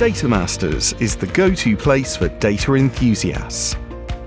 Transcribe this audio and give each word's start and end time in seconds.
Data 0.00 0.26
Masters 0.26 0.94
is 0.94 1.14
the 1.14 1.26
go 1.26 1.54
to 1.54 1.76
place 1.76 2.16
for 2.16 2.28
data 2.28 2.72
enthusiasts. 2.72 3.76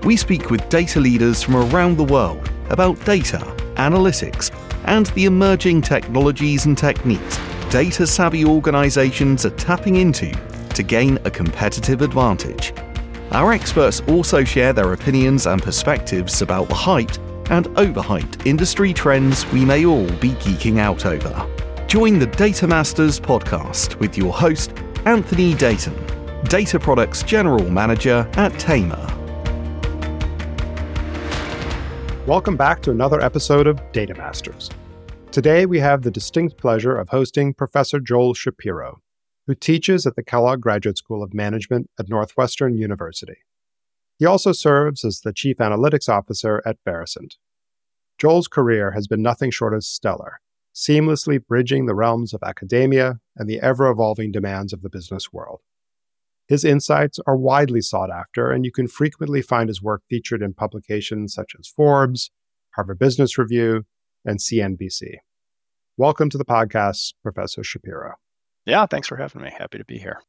We 0.04 0.16
speak 0.16 0.48
with 0.48 0.68
data 0.68 1.00
leaders 1.00 1.42
from 1.42 1.56
around 1.56 1.96
the 1.96 2.04
world 2.04 2.48
about 2.70 3.04
data, 3.04 3.38
analytics, 3.74 4.52
and 4.84 5.06
the 5.06 5.24
emerging 5.24 5.82
technologies 5.82 6.66
and 6.66 6.78
techniques 6.78 7.40
data 7.70 8.06
savvy 8.06 8.44
organizations 8.44 9.44
are 9.44 9.56
tapping 9.56 9.96
into 9.96 10.30
to 10.74 10.84
gain 10.84 11.18
a 11.24 11.30
competitive 11.32 12.02
advantage. 12.02 12.72
Our 13.32 13.52
experts 13.52 14.00
also 14.06 14.44
share 14.44 14.72
their 14.72 14.92
opinions 14.92 15.48
and 15.48 15.60
perspectives 15.60 16.40
about 16.40 16.68
the 16.68 16.74
hyped 16.76 17.18
and 17.50 17.66
overhyped 17.70 18.46
industry 18.46 18.92
trends 18.92 19.44
we 19.50 19.64
may 19.64 19.84
all 19.84 20.06
be 20.20 20.30
geeking 20.34 20.78
out 20.78 21.04
over. 21.04 21.50
Join 21.88 22.20
the 22.20 22.26
Data 22.26 22.68
Masters 22.68 23.18
podcast 23.18 23.96
with 23.98 24.16
your 24.16 24.32
host, 24.32 24.72
Anthony 25.06 25.52
Deighton, 25.52 25.94
Data 26.44 26.80
Products 26.80 27.22
General 27.22 27.68
Manager 27.68 28.26
at 28.36 28.52
Tamr. 28.54 28.96
Welcome 32.26 32.56
back 32.56 32.80
to 32.80 32.90
another 32.90 33.20
episode 33.20 33.66
of 33.66 33.78
Data 33.92 34.14
Masters. 34.14 34.70
Today 35.30 35.66
we 35.66 35.78
have 35.78 36.00
the 36.00 36.10
distinct 36.10 36.56
pleasure 36.56 36.96
of 36.96 37.10
hosting 37.10 37.52
Professor 37.52 38.00
Joel 38.00 38.32
Shapiro, 38.32 39.02
who 39.46 39.54
teaches 39.54 40.06
at 40.06 40.16
the 40.16 40.24
Kellogg 40.24 40.62
Graduate 40.62 40.96
School 40.96 41.22
of 41.22 41.34
Management 41.34 41.90
at 41.98 42.08
Northwestern 42.08 42.74
University. 42.74 43.36
He 44.18 44.24
also 44.24 44.52
serves 44.52 45.04
as 45.04 45.20
the 45.20 45.34
Chief 45.34 45.58
Analytics 45.58 46.08
Officer 46.08 46.62
at 46.64 46.78
Varicent. 46.82 47.36
Joel's 48.16 48.48
career 48.48 48.92
has 48.92 49.06
been 49.06 49.20
nothing 49.20 49.50
short 49.50 49.74
of 49.74 49.84
stellar, 49.84 50.40
seamlessly 50.74 51.38
bridging 51.46 51.86
the 51.86 51.94
realms 51.94 52.34
of 52.34 52.42
academia 52.42 53.20
and 53.36 53.48
the 53.48 53.60
ever 53.60 53.88
evolving 53.88 54.32
demands 54.32 54.72
of 54.72 54.82
the 54.82 54.90
business 54.90 55.32
world. 55.32 55.60
His 56.48 56.64
insights 56.64 57.18
are 57.26 57.36
widely 57.36 57.80
sought 57.80 58.10
after, 58.10 58.50
and 58.50 58.64
you 58.64 58.72
can 58.72 58.88
frequently 58.88 59.40
find 59.40 59.68
his 59.68 59.80
work 59.80 60.02
featured 60.10 60.42
in 60.42 60.52
publications 60.52 61.32
such 61.32 61.52
as 61.58 61.68
Forbes, 61.68 62.30
Harvard 62.74 62.98
Business 62.98 63.38
Review, 63.38 63.84
and 64.24 64.40
CNBC. 64.40 65.18
Welcome 65.96 66.28
to 66.30 66.38
the 66.38 66.44
podcast, 66.44 67.14
Professor 67.22 67.62
Shapiro. 67.62 68.14
Yeah, 68.66 68.86
thanks 68.86 69.06
for 69.06 69.16
having 69.16 69.42
me. 69.42 69.52
Happy 69.56 69.78
to 69.78 69.84
be 69.84 69.98
here. 69.98 70.20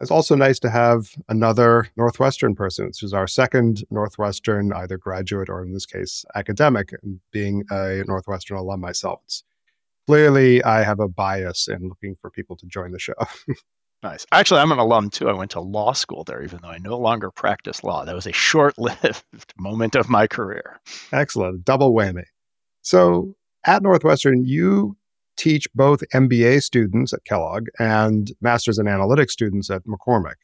It's 0.00 0.10
also 0.10 0.34
nice 0.34 0.58
to 0.58 0.70
have 0.70 1.06
another 1.28 1.88
Northwestern 1.96 2.56
person. 2.56 2.88
This 2.88 3.04
is 3.04 3.14
our 3.14 3.28
second 3.28 3.84
Northwestern, 3.90 4.72
either 4.72 4.98
graduate 4.98 5.48
or 5.48 5.62
in 5.62 5.72
this 5.72 5.86
case, 5.86 6.24
academic, 6.34 6.90
and 7.02 7.20
being 7.30 7.62
a 7.70 8.02
Northwestern 8.08 8.56
alum 8.56 8.80
myself. 8.80 9.20
It's, 9.24 9.44
clearly, 10.06 10.62
I 10.62 10.82
have 10.82 11.00
a 11.00 11.08
bias 11.08 11.68
in 11.68 11.88
looking 11.88 12.16
for 12.20 12.30
people 12.30 12.56
to 12.56 12.66
join 12.66 12.92
the 12.92 12.98
show. 12.98 13.14
Nice. 14.04 14.26
Actually, 14.32 14.60
I'm 14.60 14.70
an 14.70 14.78
alum 14.78 15.08
too. 15.08 15.30
I 15.30 15.32
went 15.32 15.52
to 15.52 15.60
law 15.60 15.94
school 15.94 16.24
there, 16.24 16.42
even 16.42 16.58
though 16.60 16.68
I 16.68 16.76
no 16.76 16.98
longer 16.98 17.30
practice 17.30 17.82
law. 17.82 18.04
That 18.04 18.14
was 18.14 18.26
a 18.26 18.32
short 18.32 18.76
lived 18.76 19.24
moment 19.58 19.96
of 19.96 20.10
my 20.10 20.26
career. 20.26 20.78
Excellent. 21.10 21.64
Double 21.64 21.94
whammy. 21.94 22.24
So 22.82 23.34
at 23.64 23.82
Northwestern, 23.82 24.44
you 24.44 24.98
teach 25.38 25.66
both 25.74 26.02
MBA 26.12 26.62
students 26.62 27.14
at 27.14 27.24
Kellogg 27.24 27.68
and 27.78 28.30
Masters 28.42 28.78
in 28.78 28.84
Analytics 28.84 29.30
students 29.30 29.70
at 29.70 29.84
McCormick. 29.84 30.36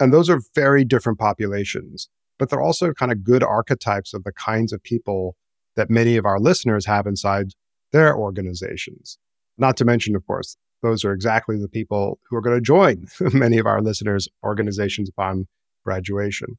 And 0.00 0.10
those 0.10 0.30
are 0.30 0.40
very 0.54 0.82
different 0.82 1.18
populations, 1.18 2.08
but 2.38 2.48
they're 2.48 2.62
also 2.62 2.94
kind 2.94 3.12
of 3.12 3.22
good 3.22 3.42
archetypes 3.42 4.14
of 4.14 4.24
the 4.24 4.32
kinds 4.32 4.72
of 4.72 4.82
people 4.82 5.36
that 5.76 5.90
many 5.90 6.16
of 6.16 6.24
our 6.24 6.40
listeners 6.40 6.86
have 6.86 7.06
inside 7.06 7.52
their 7.92 8.16
organizations. 8.16 9.18
Not 9.58 9.76
to 9.78 9.84
mention, 9.84 10.16
of 10.16 10.26
course, 10.26 10.56
those 10.82 11.04
are 11.04 11.12
exactly 11.12 11.56
the 11.56 11.68
people 11.68 12.18
who 12.28 12.36
are 12.36 12.40
going 12.40 12.56
to 12.56 12.60
join 12.60 13.06
many 13.32 13.58
of 13.58 13.66
our 13.66 13.80
listeners' 13.80 14.28
organizations 14.42 15.08
upon 15.08 15.46
graduation. 15.84 16.58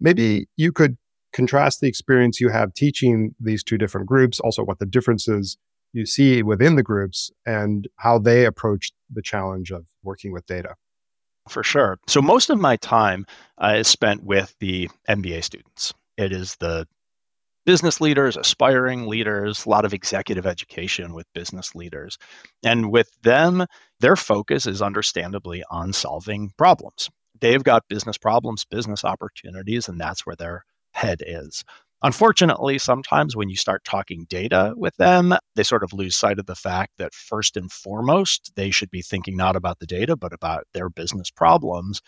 Maybe 0.00 0.48
you 0.56 0.72
could 0.72 0.96
contrast 1.32 1.80
the 1.80 1.88
experience 1.88 2.40
you 2.40 2.48
have 2.48 2.74
teaching 2.74 3.34
these 3.38 3.62
two 3.62 3.78
different 3.78 4.06
groups, 4.06 4.40
also 4.40 4.64
what 4.64 4.78
the 4.78 4.86
differences 4.86 5.56
you 5.92 6.06
see 6.06 6.42
within 6.42 6.76
the 6.76 6.82
groups 6.82 7.30
and 7.46 7.88
how 7.96 8.18
they 8.18 8.44
approach 8.44 8.92
the 9.12 9.22
challenge 9.22 9.70
of 9.70 9.86
working 10.02 10.32
with 10.32 10.46
data. 10.46 10.74
For 11.48 11.62
sure. 11.62 11.98
So, 12.06 12.22
most 12.22 12.50
of 12.50 12.60
my 12.60 12.76
time 12.76 13.26
uh, 13.58 13.76
is 13.78 13.88
spent 13.88 14.22
with 14.22 14.54
the 14.60 14.88
MBA 15.08 15.42
students. 15.42 15.94
It 16.16 16.32
is 16.32 16.56
the 16.56 16.86
business 17.70 18.00
leaders, 18.00 18.36
aspiring 18.36 19.06
leaders, 19.06 19.64
a 19.64 19.68
lot 19.68 19.84
of 19.84 19.94
executive 19.94 20.44
education 20.44 21.14
with 21.14 21.32
business 21.34 21.72
leaders. 21.72 22.18
And 22.64 22.90
with 22.90 23.08
them, 23.22 23.64
their 24.00 24.16
focus 24.16 24.66
is 24.66 24.82
understandably 24.82 25.62
on 25.70 25.92
solving 25.92 26.50
problems. 26.58 27.08
They've 27.40 27.62
got 27.62 27.86
business 27.88 28.18
problems, 28.18 28.64
business 28.64 29.04
opportunities, 29.04 29.88
and 29.88 30.00
that's 30.00 30.26
where 30.26 30.34
their 30.34 30.64
head 30.94 31.22
is. 31.24 31.62
Unfortunately, 32.02 32.76
sometimes 32.76 33.36
when 33.36 33.48
you 33.48 33.56
start 33.56 33.84
talking 33.84 34.26
data 34.28 34.74
with 34.76 34.96
them, 34.96 35.36
they 35.54 35.62
sort 35.62 35.84
of 35.84 35.92
lose 35.92 36.16
sight 36.16 36.40
of 36.40 36.46
the 36.46 36.56
fact 36.56 36.94
that 36.98 37.14
first 37.14 37.56
and 37.56 37.70
foremost, 37.70 38.50
they 38.56 38.72
should 38.72 38.90
be 38.90 39.00
thinking 39.00 39.36
not 39.36 39.54
about 39.54 39.78
the 39.78 39.86
data, 39.86 40.16
but 40.16 40.32
about 40.32 40.64
their 40.74 40.90
business 40.90 41.30
problems. 41.30 42.02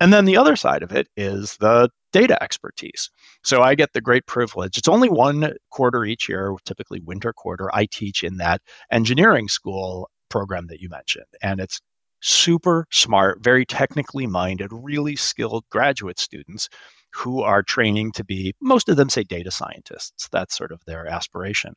And 0.00 0.12
then 0.12 0.24
the 0.24 0.36
other 0.36 0.56
side 0.56 0.82
of 0.82 0.90
it 0.90 1.06
is 1.16 1.56
the 1.58 1.90
data 2.16 2.42
expertise. 2.42 3.10
So 3.44 3.60
I 3.60 3.74
get 3.74 3.92
the 3.92 4.00
great 4.00 4.26
privilege. 4.26 4.78
It's 4.78 4.88
only 4.88 5.10
one 5.10 5.52
quarter 5.70 6.02
each 6.06 6.30
year, 6.30 6.54
typically 6.64 6.98
winter 7.00 7.34
quarter. 7.34 7.68
I 7.74 7.84
teach 7.84 8.24
in 8.24 8.38
that 8.38 8.62
engineering 8.90 9.48
school 9.48 10.08
program 10.30 10.66
that 10.68 10.80
you 10.80 10.88
mentioned. 10.88 11.26
And 11.42 11.60
it's 11.60 11.78
super 12.22 12.86
smart, 12.90 13.42
very 13.42 13.66
technically 13.66 14.26
minded, 14.26 14.70
really 14.72 15.14
skilled 15.14 15.64
graduate 15.70 16.18
students 16.18 16.70
who 17.12 17.42
are 17.42 17.62
training 17.62 18.12
to 18.12 18.24
be, 18.24 18.54
most 18.62 18.88
of 18.88 18.96
them 18.96 19.10
say 19.10 19.22
data 19.22 19.50
scientists. 19.50 20.26
That's 20.32 20.56
sort 20.56 20.72
of 20.72 20.80
their 20.86 21.06
aspiration. 21.06 21.74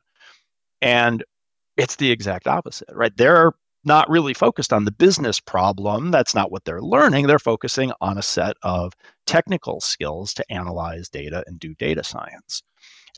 And 0.80 1.22
it's 1.76 1.96
the 1.96 2.10
exact 2.10 2.46
opposite, 2.46 2.88
right? 2.94 3.14
They're 3.14 3.52
not 3.84 4.10
really 4.10 4.34
focused 4.34 4.72
on 4.72 4.84
the 4.84 4.92
business 4.92 5.40
problem. 5.40 6.10
That's 6.10 6.34
not 6.34 6.52
what 6.52 6.64
they're 6.64 6.82
learning. 6.82 7.26
They're 7.26 7.38
focusing 7.38 7.92
on 8.00 8.18
a 8.18 8.22
set 8.22 8.56
of 8.62 8.92
technical 9.26 9.80
skills 9.80 10.34
to 10.34 10.52
analyze 10.52 11.08
data 11.08 11.44
and 11.46 11.58
do 11.58 11.74
data 11.74 12.04
science. 12.04 12.62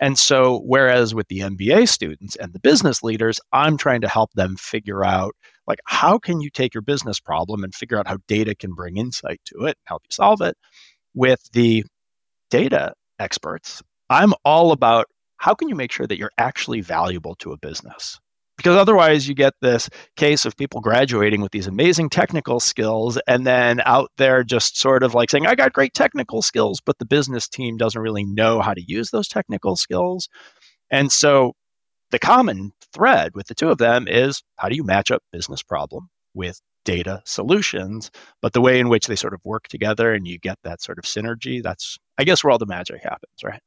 And 0.00 0.18
so, 0.18 0.60
whereas 0.64 1.14
with 1.14 1.28
the 1.28 1.40
MBA 1.40 1.88
students 1.88 2.36
and 2.36 2.52
the 2.52 2.58
business 2.58 3.02
leaders, 3.02 3.38
I'm 3.52 3.76
trying 3.76 4.00
to 4.02 4.08
help 4.08 4.32
them 4.32 4.56
figure 4.56 5.04
out 5.04 5.34
like 5.66 5.80
how 5.84 6.18
can 6.18 6.40
you 6.40 6.50
take 6.50 6.74
your 6.74 6.82
business 6.82 7.20
problem 7.20 7.62
and 7.62 7.74
figure 7.74 7.98
out 7.98 8.08
how 8.08 8.18
data 8.26 8.54
can 8.54 8.74
bring 8.74 8.96
insight 8.96 9.40
to 9.46 9.66
it, 9.66 9.76
help 9.84 10.02
you 10.04 10.12
solve 10.12 10.40
it. 10.40 10.56
With 11.14 11.50
the 11.52 11.84
data 12.50 12.94
experts, 13.18 13.82
I'm 14.08 14.32
all 14.44 14.72
about 14.72 15.06
how 15.36 15.54
can 15.54 15.68
you 15.68 15.74
make 15.74 15.92
sure 15.92 16.06
that 16.06 16.18
you're 16.18 16.32
actually 16.38 16.80
valuable 16.80 17.34
to 17.36 17.52
a 17.52 17.58
business? 17.58 18.18
Because 18.56 18.76
otherwise 18.76 19.28
you 19.28 19.34
get 19.34 19.54
this 19.60 19.88
case 20.16 20.44
of 20.44 20.56
people 20.56 20.80
graduating 20.80 21.40
with 21.40 21.52
these 21.52 21.66
amazing 21.66 22.08
technical 22.08 22.60
skills 22.60 23.18
and 23.26 23.46
then 23.46 23.80
out 23.84 24.10
there 24.18 24.44
just 24.44 24.78
sort 24.78 25.02
of 25.02 25.14
like 25.14 25.30
saying 25.30 25.46
i 25.46 25.54
got 25.54 25.72
great 25.72 25.94
technical 25.94 26.42
skills 26.42 26.80
but 26.84 26.98
the 26.98 27.04
business 27.04 27.48
team 27.48 27.76
doesn't 27.76 28.02
really 28.02 28.24
know 28.24 28.60
how 28.60 28.74
to 28.74 28.82
use 28.82 29.10
those 29.10 29.28
technical 29.28 29.76
skills. 29.76 30.28
And 30.90 31.10
so 31.10 31.52
the 32.10 32.18
common 32.18 32.72
thread 32.92 33.34
with 33.34 33.46
the 33.46 33.54
two 33.54 33.70
of 33.70 33.78
them 33.78 34.06
is 34.08 34.42
how 34.56 34.68
do 34.68 34.76
you 34.76 34.84
match 34.84 35.10
up 35.10 35.22
business 35.32 35.62
problem 35.62 36.10
with 36.34 36.60
data 36.84 37.22
solutions? 37.24 38.10
But 38.40 38.52
the 38.52 38.60
way 38.60 38.78
in 38.78 38.88
which 38.88 39.06
they 39.06 39.16
sort 39.16 39.34
of 39.34 39.40
work 39.44 39.68
together 39.68 40.12
and 40.12 40.26
you 40.26 40.38
get 40.38 40.58
that 40.64 40.82
sort 40.82 40.98
of 40.98 41.04
synergy 41.04 41.62
that's 41.62 41.98
i 42.18 42.24
guess 42.24 42.44
where 42.44 42.50
all 42.50 42.58
the 42.58 42.66
magic 42.66 43.02
happens 43.02 43.42
right? 43.42 43.62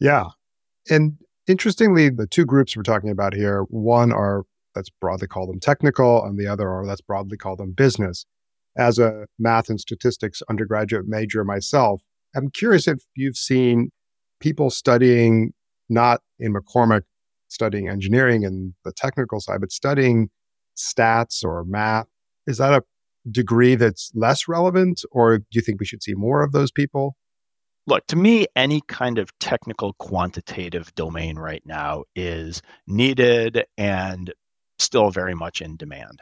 Yeah. 0.00 0.26
And 0.90 1.18
Interestingly, 1.48 2.08
the 2.08 2.26
two 2.26 2.44
groups 2.44 2.76
we're 2.76 2.84
talking 2.84 3.10
about 3.10 3.34
here, 3.34 3.62
one 3.68 4.12
are 4.12 4.44
let's 4.76 4.90
broadly 4.90 5.26
call 5.26 5.46
them 5.46 5.58
technical, 5.58 6.24
and 6.24 6.38
the 6.38 6.46
other 6.46 6.68
are 6.70 6.84
let's 6.84 7.00
broadly 7.00 7.36
call 7.36 7.56
them 7.56 7.72
business. 7.72 8.24
As 8.76 8.98
a 8.98 9.26
math 9.38 9.68
and 9.68 9.80
statistics 9.80 10.42
undergraduate 10.48 11.06
major 11.06 11.44
myself, 11.44 12.02
I'm 12.34 12.50
curious 12.50 12.86
if 12.86 13.02
you've 13.14 13.36
seen 13.36 13.90
people 14.40 14.70
studying 14.70 15.52
not 15.88 16.20
in 16.38 16.54
McCormick, 16.54 17.02
studying 17.48 17.88
engineering 17.88 18.44
and 18.44 18.74
the 18.84 18.92
technical 18.92 19.40
side, 19.40 19.60
but 19.60 19.72
studying 19.72 20.30
stats 20.76 21.44
or 21.44 21.64
math. 21.64 22.06
Is 22.46 22.58
that 22.58 22.72
a 22.72 22.82
degree 23.30 23.74
that's 23.74 24.10
less 24.14 24.48
relevant, 24.48 25.02
or 25.10 25.38
do 25.38 25.44
you 25.52 25.60
think 25.60 25.80
we 25.80 25.86
should 25.86 26.02
see 26.02 26.14
more 26.14 26.42
of 26.42 26.52
those 26.52 26.70
people? 26.70 27.16
Look 27.86 28.06
to 28.08 28.16
me 28.16 28.46
any 28.56 28.80
kind 28.88 29.18
of 29.18 29.36
technical 29.38 29.94
quantitative 29.94 30.94
domain 30.94 31.38
right 31.38 31.62
now 31.64 32.04
is 32.14 32.62
needed 32.86 33.64
and 33.76 34.32
still 34.78 35.10
very 35.10 35.34
much 35.34 35.60
in 35.60 35.76
demand. 35.76 36.20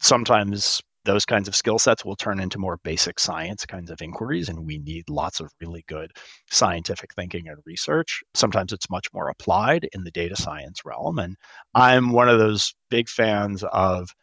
Sometimes 0.00 0.80
those 1.04 1.24
kinds 1.24 1.48
of 1.48 1.56
skill 1.56 1.78
sets 1.78 2.04
will 2.04 2.16
turn 2.16 2.40
into 2.40 2.58
more 2.58 2.78
basic 2.84 3.18
science 3.18 3.64
kinds 3.64 3.90
of 3.90 4.02
inquiries 4.02 4.48
and 4.48 4.66
we 4.66 4.78
need 4.78 5.08
lots 5.08 5.40
of 5.40 5.50
really 5.60 5.82
good 5.88 6.12
scientific 6.50 7.14
thinking 7.14 7.48
and 7.48 7.58
research. 7.64 8.22
Sometimes 8.34 8.72
it's 8.72 8.90
much 8.90 9.06
more 9.14 9.28
applied 9.28 9.88
in 9.92 10.04
the 10.04 10.10
data 10.10 10.36
science 10.36 10.84
realm 10.84 11.18
and 11.18 11.36
i'm 11.74 12.12
one 12.12 12.28
of 12.28 12.38
those 12.38 12.74
big 12.90 13.08
fans 13.08 13.64
of 13.72 14.14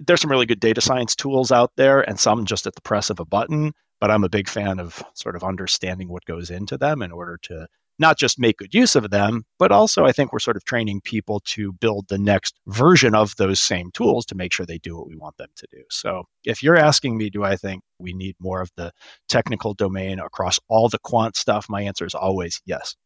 there's 0.00 0.20
some 0.20 0.30
really 0.30 0.46
good 0.46 0.60
data 0.60 0.80
science 0.80 1.14
tools 1.14 1.52
out 1.52 1.72
there 1.76 2.00
and 2.08 2.18
some 2.18 2.44
just 2.44 2.66
at 2.66 2.74
the 2.74 2.80
press 2.80 3.10
of 3.10 3.20
a 3.20 3.24
button, 3.24 3.72
but 4.00 4.10
I'm 4.10 4.24
a 4.24 4.28
big 4.28 4.48
fan 4.48 4.78
of 4.78 5.02
sort 5.14 5.36
of 5.36 5.44
understanding 5.44 6.08
what 6.08 6.24
goes 6.24 6.50
into 6.50 6.76
them 6.76 7.02
in 7.02 7.12
order 7.12 7.38
to 7.44 7.66
not 7.98 8.18
just 8.18 8.38
make 8.38 8.58
good 8.58 8.74
use 8.74 8.96
of 8.96 9.10
them, 9.10 9.44
but 9.58 9.70
also 9.70 10.04
I 10.04 10.12
think 10.12 10.32
we're 10.32 10.40
sort 10.40 10.56
of 10.56 10.64
training 10.64 11.00
people 11.02 11.40
to 11.46 11.72
build 11.72 12.08
the 12.08 12.18
next 12.18 12.58
version 12.66 13.14
of 13.14 13.36
those 13.36 13.60
same 13.60 13.90
tools 13.92 14.26
to 14.26 14.34
make 14.34 14.52
sure 14.52 14.66
they 14.66 14.78
do 14.78 14.96
what 14.96 15.06
we 15.06 15.16
want 15.16 15.36
them 15.36 15.50
to 15.56 15.66
do. 15.70 15.82
So 15.90 16.24
if 16.44 16.62
you're 16.62 16.76
asking 16.76 17.16
me, 17.16 17.30
do 17.30 17.44
I 17.44 17.56
think 17.56 17.82
we 17.98 18.12
need 18.12 18.34
more 18.40 18.60
of 18.60 18.70
the 18.76 18.92
technical 19.28 19.74
domain 19.74 20.18
across 20.18 20.58
all 20.68 20.88
the 20.88 20.98
quant 20.98 21.36
stuff? 21.36 21.66
My 21.68 21.82
answer 21.82 22.04
is 22.04 22.14
always 22.14 22.60
yes. 22.66 22.96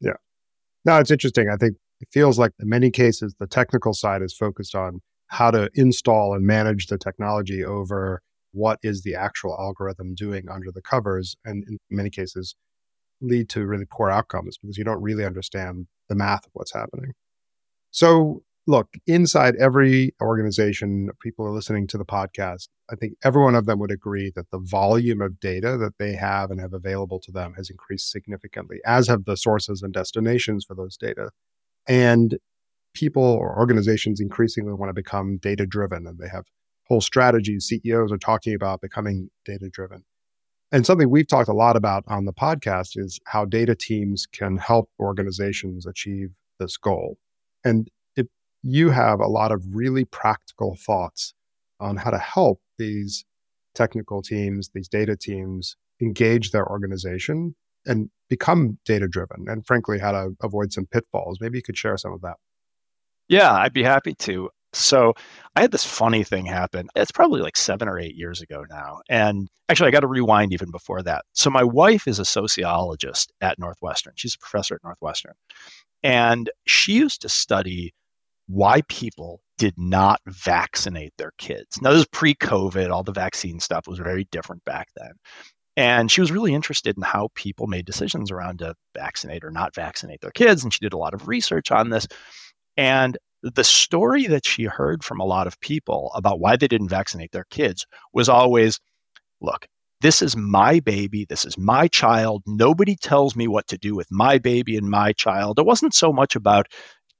Yeah. 0.00 0.16
No, 0.86 0.98
it's 0.98 1.10
interesting. 1.10 1.50
I 1.50 1.56
think 1.56 1.76
it 2.00 2.08
feels 2.10 2.38
like 2.38 2.52
in 2.58 2.68
many 2.68 2.90
cases, 2.90 3.34
the 3.38 3.46
technical 3.46 3.92
side 3.92 4.22
is 4.22 4.34
focused 4.34 4.74
on 4.74 5.00
how 5.26 5.50
to 5.50 5.68
install 5.74 6.34
and 6.34 6.46
manage 6.46 6.86
the 6.86 6.98
technology 6.98 7.64
over 7.64 8.22
what 8.52 8.78
is 8.82 9.02
the 9.02 9.14
actual 9.14 9.56
algorithm 9.58 10.14
doing 10.14 10.48
under 10.50 10.70
the 10.72 10.82
covers. 10.82 11.36
And 11.44 11.64
in 11.68 11.78
many 11.90 12.10
cases, 12.10 12.54
lead 13.20 13.48
to 13.50 13.66
really 13.66 13.86
poor 13.90 14.10
outcomes 14.10 14.58
because 14.58 14.78
you 14.78 14.84
don't 14.84 15.02
really 15.02 15.24
understand 15.24 15.86
the 16.08 16.14
math 16.14 16.46
of 16.46 16.50
what's 16.54 16.72
happening. 16.72 17.12
So, 17.90 18.42
look, 18.66 18.88
inside 19.06 19.56
every 19.56 20.14
organization, 20.20 21.10
people 21.20 21.46
are 21.46 21.52
listening 21.52 21.86
to 21.88 21.98
the 21.98 22.04
podcast. 22.04 22.68
I 22.90 22.94
think 22.94 23.14
every 23.22 23.42
one 23.42 23.54
of 23.54 23.66
them 23.66 23.78
would 23.80 23.90
agree 23.90 24.32
that 24.36 24.50
the 24.50 24.58
volume 24.58 25.20
of 25.20 25.40
data 25.40 25.76
that 25.78 25.98
they 25.98 26.14
have 26.14 26.50
and 26.50 26.60
have 26.60 26.72
available 26.72 27.20
to 27.20 27.32
them 27.32 27.54
has 27.56 27.70
increased 27.70 28.10
significantly, 28.10 28.78
as 28.84 29.08
have 29.08 29.24
the 29.24 29.36
sources 29.36 29.82
and 29.82 29.92
destinations 29.92 30.64
for 30.64 30.74
those 30.74 30.96
data. 30.96 31.30
And 31.88 32.38
people 32.94 33.22
or 33.22 33.58
organizations 33.58 34.20
increasingly 34.20 34.72
want 34.72 34.90
to 34.90 34.94
become 34.94 35.38
data 35.38 35.66
driven 35.66 36.06
and 36.06 36.18
they 36.18 36.28
have 36.28 36.44
whole 36.90 37.00
strategies. 37.00 37.66
CEOs 37.66 38.10
are 38.10 38.18
talking 38.18 38.52
about 38.52 38.80
becoming 38.80 39.30
data 39.44 39.70
driven. 39.70 40.04
And 40.72 40.84
something 40.84 41.08
we've 41.08 41.26
talked 41.26 41.48
a 41.48 41.54
lot 41.54 41.76
about 41.76 42.02
on 42.08 42.24
the 42.24 42.32
podcast 42.32 42.98
is 42.98 43.20
how 43.26 43.44
data 43.44 43.76
teams 43.76 44.26
can 44.26 44.56
help 44.56 44.90
organizations 44.98 45.86
achieve 45.86 46.30
this 46.58 46.76
goal. 46.76 47.16
And 47.64 47.88
if 48.16 48.26
you 48.62 48.90
have 48.90 49.20
a 49.20 49.28
lot 49.28 49.52
of 49.52 49.64
really 49.72 50.04
practical 50.04 50.76
thoughts 50.76 51.32
on 51.78 51.96
how 51.96 52.10
to 52.10 52.18
help 52.18 52.60
these 52.76 53.24
technical 53.74 54.20
teams, 54.20 54.70
these 54.74 54.88
data 54.88 55.16
teams 55.16 55.76
engage 56.02 56.50
their 56.50 56.68
organization 56.68 57.54
and 57.86 58.10
become 58.28 58.78
data 58.84 59.06
driven, 59.06 59.46
and 59.48 59.64
frankly, 59.64 60.00
how 60.00 60.10
to 60.12 60.36
avoid 60.42 60.72
some 60.72 60.86
pitfalls, 60.86 61.38
maybe 61.40 61.58
you 61.58 61.62
could 61.62 61.78
share 61.78 61.96
some 61.96 62.12
of 62.12 62.20
that. 62.20 62.36
Yeah, 63.28 63.52
I'd 63.52 63.72
be 63.72 63.84
happy 63.84 64.14
to. 64.14 64.50
So 64.72 65.14
I 65.56 65.62
had 65.62 65.72
this 65.72 65.84
funny 65.84 66.22
thing 66.22 66.46
happen. 66.46 66.88
It's 66.94 67.10
probably 67.10 67.40
like 67.40 67.56
seven 67.56 67.88
or 67.88 67.98
eight 67.98 68.14
years 68.14 68.40
ago 68.40 68.64
now. 68.70 69.00
And 69.08 69.48
actually, 69.68 69.88
I 69.88 69.92
got 69.92 70.00
to 70.00 70.06
rewind 70.06 70.52
even 70.52 70.70
before 70.70 71.02
that. 71.02 71.24
So 71.32 71.50
my 71.50 71.64
wife 71.64 72.06
is 72.06 72.18
a 72.18 72.24
sociologist 72.24 73.32
at 73.40 73.58
Northwestern. 73.58 74.12
She's 74.16 74.34
a 74.34 74.38
professor 74.38 74.76
at 74.76 74.84
Northwestern. 74.84 75.34
And 76.02 76.50
she 76.66 76.92
used 76.94 77.22
to 77.22 77.28
study 77.28 77.92
why 78.46 78.82
people 78.88 79.40
did 79.58 79.74
not 79.76 80.20
vaccinate 80.26 81.12
their 81.18 81.32
kids. 81.38 81.80
Now, 81.82 81.90
this 81.90 82.00
is 82.00 82.08
pre 82.08 82.34
COVID. 82.34 82.90
All 82.90 83.02
the 83.02 83.12
vaccine 83.12 83.60
stuff 83.60 83.86
was 83.86 83.98
very 83.98 84.24
different 84.30 84.64
back 84.64 84.88
then. 84.96 85.12
And 85.76 86.10
she 86.10 86.20
was 86.20 86.32
really 86.32 86.54
interested 86.54 86.96
in 86.96 87.02
how 87.02 87.28
people 87.34 87.66
made 87.66 87.86
decisions 87.86 88.30
around 88.30 88.58
to 88.58 88.74
vaccinate 88.94 89.44
or 89.44 89.50
not 89.50 89.74
vaccinate 89.74 90.20
their 90.20 90.32
kids. 90.32 90.62
And 90.62 90.72
she 90.72 90.80
did 90.80 90.92
a 90.92 90.98
lot 90.98 91.14
of 91.14 91.28
research 91.28 91.70
on 91.70 91.90
this. 91.90 92.06
And 92.76 93.16
the 93.42 93.64
story 93.64 94.26
that 94.26 94.46
she 94.46 94.64
heard 94.64 95.02
from 95.02 95.20
a 95.20 95.24
lot 95.24 95.46
of 95.46 95.60
people 95.60 96.12
about 96.14 96.40
why 96.40 96.56
they 96.56 96.68
didn't 96.68 96.88
vaccinate 96.88 97.32
their 97.32 97.46
kids 97.50 97.86
was 98.12 98.28
always 98.28 98.78
look, 99.40 99.66
this 100.00 100.22
is 100.22 100.36
my 100.36 100.80
baby. 100.80 101.26
This 101.28 101.44
is 101.44 101.58
my 101.58 101.88
child. 101.88 102.42
Nobody 102.46 102.96
tells 102.96 103.36
me 103.36 103.48
what 103.48 103.66
to 103.68 103.78
do 103.78 103.94
with 103.94 104.08
my 104.10 104.38
baby 104.38 104.76
and 104.76 104.90
my 104.90 105.12
child. 105.12 105.58
It 105.58 105.66
wasn't 105.66 105.94
so 105.94 106.12
much 106.12 106.34
about 106.36 106.68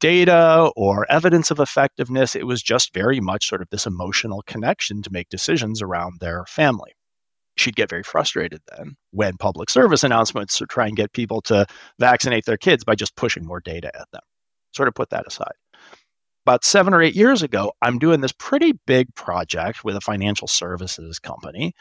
data 0.01 0.71
or 0.77 1.11
evidence 1.11 1.51
of 1.51 1.61
effectiveness. 1.61 2.35
It 2.35 2.47
was 2.47 2.63
just 2.63 2.95
very 2.95 3.21
much 3.21 3.49
sort 3.49 3.61
of 3.61 3.69
this 3.71 3.87
emotional 3.87 4.43
connection 4.47 5.03
to 5.03 5.13
make 5.13 5.29
decisions 5.29 5.83
around 5.83 6.21
their 6.21 6.45
family. 6.47 6.93
She'd 7.57 7.77
get 7.77 7.91
very 7.91 8.03
frustrated 8.03 8.63
then 8.75 8.97
when 9.11 9.37
public 9.37 9.69
service 9.69 10.03
announcements 10.03 10.63
try 10.71 10.87
and 10.87 10.97
get 10.97 11.13
people 11.13 11.43
to 11.43 11.67
vaccinate 11.99 12.47
their 12.47 12.57
kids 12.57 12.85
by 12.85 12.95
just 12.95 13.17
pushing 13.17 13.45
more 13.45 13.61
data 13.61 13.89
at 13.95 14.11
them. 14.13 14.23
Sort 14.73 14.89
of 14.89 14.95
put 14.95 15.11
that 15.11 15.27
aside 15.27 15.53
about 16.47 16.65
seven 16.65 16.95
or 16.95 17.03
eight 17.03 17.15
years 17.15 17.43
ago, 17.43 17.73
I'm 17.83 17.99
doing 17.99 18.21
this 18.21 18.33
pretty 18.33 18.73
big 18.87 19.15
project 19.15 19.85
with 19.85 19.97
a 19.97 20.01
financial 20.01 20.49
services 20.49 21.19
company. 21.19 21.75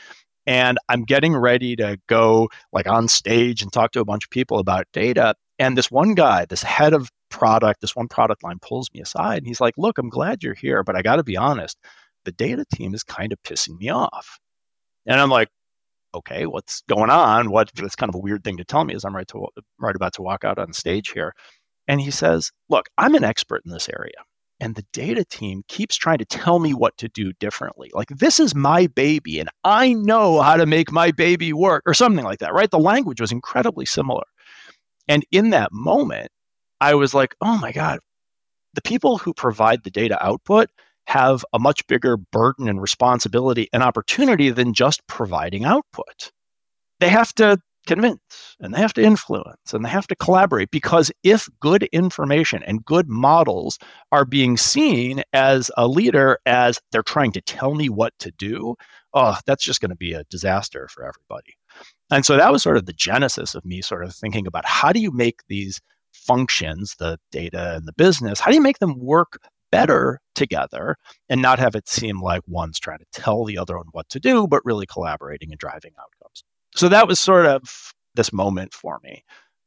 And 0.45 0.77
I'm 0.89 1.03
getting 1.03 1.35
ready 1.35 1.75
to 1.77 1.97
go 2.07 2.49
like 2.73 2.87
on 2.87 3.07
stage 3.07 3.61
and 3.61 3.71
talk 3.71 3.91
to 3.91 3.99
a 3.99 4.05
bunch 4.05 4.25
of 4.25 4.29
people 4.29 4.59
about 4.59 4.85
data. 4.93 5.35
And 5.59 5.77
this 5.77 5.91
one 5.91 6.15
guy, 6.15 6.45
this 6.45 6.63
head 6.63 6.93
of 6.93 7.09
product, 7.29 7.81
this 7.81 7.95
one 7.95 8.07
product 8.07 8.43
line 8.43 8.59
pulls 8.61 8.89
me 8.93 9.01
aside 9.01 9.39
and 9.39 9.47
he's 9.47 9.61
like, 9.61 9.75
Look, 9.77 9.97
I'm 9.97 10.09
glad 10.09 10.43
you're 10.43 10.53
here, 10.53 10.83
but 10.83 10.95
I 10.95 11.01
got 11.01 11.17
to 11.17 11.23
be 11.23 11.37
honest, 11.37 11.77
the 12.25 12.31
data 12.31 12.65
team 12.73 12.93
is 12.93 13.03
kind 13.03 13.31
of 13.31 13.41
pissing 13.43 13.77
me 13.77 13.89
off. 13.89 14.39
And 15.05 15.19
I'm 15.19 15.29
like, 15.29 15.49
okay, 16.15 16.45
what's 16.45 16.81
going 16.89 17.09
on? 17.09 17.51
What 17.51 17.71
that's 17.75 17.95
kind 17.95 18.09
of 18.09 18.15
a 18.15 18.19
weird 18.19 18.43
thing 18.43 18.57
to 18.57 18.65
tell 18.65 18.83
me 18.83 18.95
as 18.95 19.05
I'm 19.05 19.15
right 19.15 19.27
to 19.29 19.47
right 19.79 19.95
about 19.95 20.13
to 20.13 20.21
walk 20.21 20.43
out 20.43 20.59
on 20.59 20.73
stage 20.73 21.11
here. 21.11 21.33
And 21.87 22.01
he 22.01 22.11
says, 22.11 22.51
Look, 22.69 22.87
I'm 22.97 23.15
an 23.15 23.23
expert 23.23 23.63
in 23.65 23.71
this 23.71 23.89
area 23.89 24.13
and 24.59 24.75
the 24.75 24.85
data 24.93 25.23
team 25.23 25.63
keeps 25.67 25.95
trying 25.95 26.17
to 26.17 26.25
tell 26.25 26.59
me 26.59 26.73
what 26.73 26.97
to 26.97 27.07
do 27.07 27.31
differently. 27.33 27.89
Like, 27.93 28.09
this 28.09 28.39
is 28.39 28.53
my 28.53 28.87
baby, 28.87 29.39
and 29.39 29.49
I 29.63 29.93
know 29.93 30.41
how 30.41 30.57
to 30.57 30.65
make 30.65 30.91
my 30.91 31.11
baby 31.11 31.53
work, 31.53 31.83
or 31.85 31.93
something 31.93 32.25
like 32.25 32.39
that, 32.39 32.53
right? 32.53 32.69
The 32.69 32.79
language 32.79 33.21
was 33.21 33.31
incredibly 33.31 33.85
similar. 33.85 34.23
And 35.07 35.25
in 35.31 35.51
that 35.51 35.71
moment, 35.71 36.29
I 36.81 36.95
was 36.95 37.13
like, 37.13 37.35
oh 37.41 37.57
my 37.57 37.71
God, 37.71 37.99
the 38.73 38.81
people 38.81 39.17
who 39.17 39.33
provide 39.33 39.83
the 39.83 39.89
data 39.89 40.23
output 40.23 40.69
have 41.07 41.43
a 41.53 41.59
much 41.59 41.85
bigger 41.87 42.17
burden 42.17 42.69
and 42.69 42.81
responsibility 42.81 43.67
and 43.73 43.81
opportunity 43.81 44.51
than 44.51 44.73
just 44.73 45.05
providing 45.07 45.65
output. 45.65 46.31
They 46.99 47.09
have 47.09 47.33
to 47.35 47.57
convince 47.89 48.55
and 48.59 48.73
they 48.73 48.79
have 48.79 48.93
to 48.93 49.01
influence 49.01 49.73
and 49.73 49.83
they 49.83 49.89
have 49.89 50.05
to 50.05 50.15
collaborate 50.15 50.69
because 50.69 51.11
if 51.23 51.49
good 51.59 51.83
information 51.91 52.61
and 52.63 52.85
good 52.85 53.09
models 53.09 53.79
are 54.11 54.25
being 54.25 54.57
seen 54.57 55.23
as 55.33 55.71
a 55.75 55.87
leader 55.87 56.37
as 56.45 56.79
they're 56.91 57.01
trying 57.01 57.31
to 57.31 57.41
tell 57.41 57.73
me 57.73 57.89
what 57.89 58.13
to 58.19 58.31
do 58.37 58.75
oh 59.15 59.35
that's 59.47 59.63
just 59.63 59.81
going 59.81 59.89
to 59.89 59.95
be 59.95 60.13
a 60.13 60.23
disaster 60.25 60.87
for 60.87 61.03
everybody. 61.03 61.55
And 62.11 62.25
so 62.25 62.37
that 62.37 62.51
was 62.51 62.61
sort 62.61 62.77
of 62.77 62.85
the 62.85 62.93
genesis 62.93 63.55
of 63.55 63.65
me 63.65 63.81
sort 63.81 64.03
of 64.03 64.13
thinking 64.13 64.45
about 64.45 64.65
how 64.65 64.91
do 64.91 64.99
you 64.99 65.11
make 65.11 65.41
these 65.47 65.81
functions 66.13 66.95
the 66.99 67.17
data 67.31 67.75
and 67.75 67.87
the 67.87 67.93
business 67.93 68.39
how 68.39 68.51
do 68.51 68.55
you 68.55 68.61
make 68.61 68.79
them 68.79 68.99
work 68.99 69.39
better 69.71 70.19
together 70.35 70.95
and 71.27 71.41
not 71.41 71.59
have 71.59 71.75
it 71.75 71.87
seem 71.87 72.21
like 72.21 72.41
one's 72.47 72.79
trying 72.79 72.99
to 72.99 73.05
tell 73.11 73.45
the 73.45 73.57
other 73.57 73.77
one 73.77 73.87
what 73.93 74.09
to 74.09 74.19
do 74.19 74.47
but 74.47 74.61
really 74.63 74.85
collaborating 74.85 75.51
and 75.51 75.59
driving 75.59 75.93
outcomes 75.99 76.18
so 76.79 76.87
that 76.87 77.09
was 77.09 77.19
sort 77.19 77.45
of 77.45 77.93
this 78.15 78.31
moment 78.31 78.73
for 78.73 78.99
me. 79.03 79.23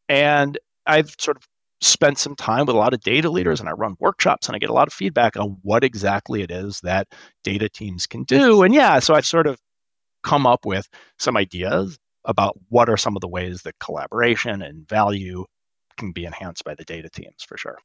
And 0.09 0.59
I've 0.87 1.15
sort 1.19 1.37
of 1.37 1.47
spent 1.83 2.17
some 2.17 2.35
time 2.35 2.65
with 2.65 2.75
a 2.75 2.79
lot 2.79 2.95
of 2.95 3.01
data 3.01 3.29
leaders 3.29 3.61
and 3.61 3.69
I 3.69 3.73
run 3.73 3.97
workshops 3.99 4.47
and 4.47 4.57
I 4.57 4.59
get 4.59 4.71
a 4.71 4.73
lot 4.73 4.89
of 4.89 4.95
feedback 4.95 5.37
on 5.37 5.59
what 5.61 5.85
exactly 5.85 6.41
it 6.43 6.51
is 6.51 6.81
that 6.81 7.09
data 7.45 7.69
teams 7.69 8.07
can 8.07 8.23
do. 8.25 8.63
And 8.63 8.73
yeah, 8.73 8.99
so 8.99 9.15
I've 9.15 9.27
sort 9.27 9.47
of 9.47 9.61
come 10.23 10.47
up 10.47 10.65
with 10.65 10.89
some 11.19 11.37
ideas 11.37 11.99
about 12.25 12.59
what 12.71 12.89
are 12.89 12.97
some 12.97 13.15
of 13.15 13.21
the 13.21 13.29
ways 13.29 13.61
that 13.63 13.79
collaboration 13.79 14.63
and 14.63 14.89
value 14.89 15.45
can 15.99 16.13
be 16.13 16.25
enhanced 16.25 16.65
by 16.65 16.75
the 16.75 16.85
data 16.85 17.11
teams 17.11 17.43
for 17.47 17.59
sure. 17.59 17.79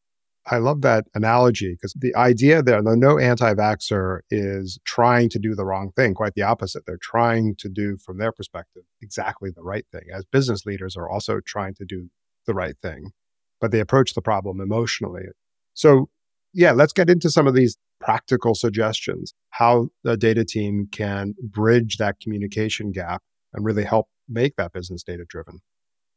I 0.49 0.57
love 0.57 0.81
that 0.81 1.05
analogy 1.13 1.73
because 1.73 1.93
the 1.93 2.15
idea 2.15 2.63
there, 2.63 2.81
the 2.81 2.95
no 2.95 3.17
anti 3.17 3.53
vaxxer 3.53 4.19
is 4.31 4.79
trying 4.85 5.29
to 5.29 5.39
do 5.39 5.55
the 5.55 5.65
wrong 5.65 5.91
thing, 5.95 6.13
quite 6.13 6.35
the 6.35 6.43
opposite. 6.43 6.83
They're 6.85 6.97
trying 7.01 7.55
to 7.59 7.69
do, 7.69 7.97
from 7.97 8.17
their 8.17 8.31
perspective, 8.31 8.83
exactly 9.01 9.49
the 9.53 9.63
right 9.63 9.85
thing. 9.91 10.03
As 10.13 10.25
business 10.25 10.65
leaders 10.65 10.95
are 10.95 11.09
also 11.09 11.41
trying 11.45 11.75
to 11.75 11.85
do 11.85 12.09
the 12.45 12.53
right 12.53 12.75
thing, 12.81 13.11
but 13.59 13.71
they 13.71 13.81
approach 13.81 14.13
the 14.13 14.21
problem 14.21 14.61
emotionally. 14.61 15.25
So, 15.73 16.09
yeah, 16.53 16.71
let's 16.71 16.93
get 16.93 17.09
into 17.09 17.29
some 17.29 17.45
of 17.45 17.53
these 17.53 17.77
practical 17.99 18.55
suggestions 18.55 19.33
how 19.49 19.89
the 20.03 20.15
data 20.15 20.45
team 20.45 20.87
can 20.91 21.33
bridge 21.41 21.97
that 21.97 22.19
communication 22.21 22.91
gap 22.91 23.21
and 23.53 23.65
really 23.65 23.83
help 23.83 24.07
make 24.29 24.55
that 24.55 24.71
business 24.71 25.03
data 25.03 25.25
driven. 25.27 25.59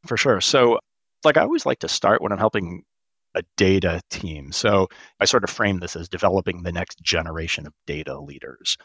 For 0.06 0.16
sure. 0.16 0.40
So, 0.40 0.78
like 1.24 1.36
I 1.36 1.42
always 1.42 1.66
like 1.66 1.80
to 1.80 1.88
start 1.88 2.22
when 2.22 2.32
I'm 2.32 2.38
helping 2.38 2.84
a 3.34 3.42
data 3.56 4.00
team. 4.10 4.52
So 4.52 4.88
I 5.20 5.24
sort 5.24 5.44
of 5.44 5.50
frame 5.50 5.80
this 5.80 5.96
as 5.96 6.08
developing 6.08 6.62
the 6.62 6.72
next 6.72 7.00
generation 7.02 7.66
of 7.66 7.72
data 7.86 8.18
leaders. 8.20 8.76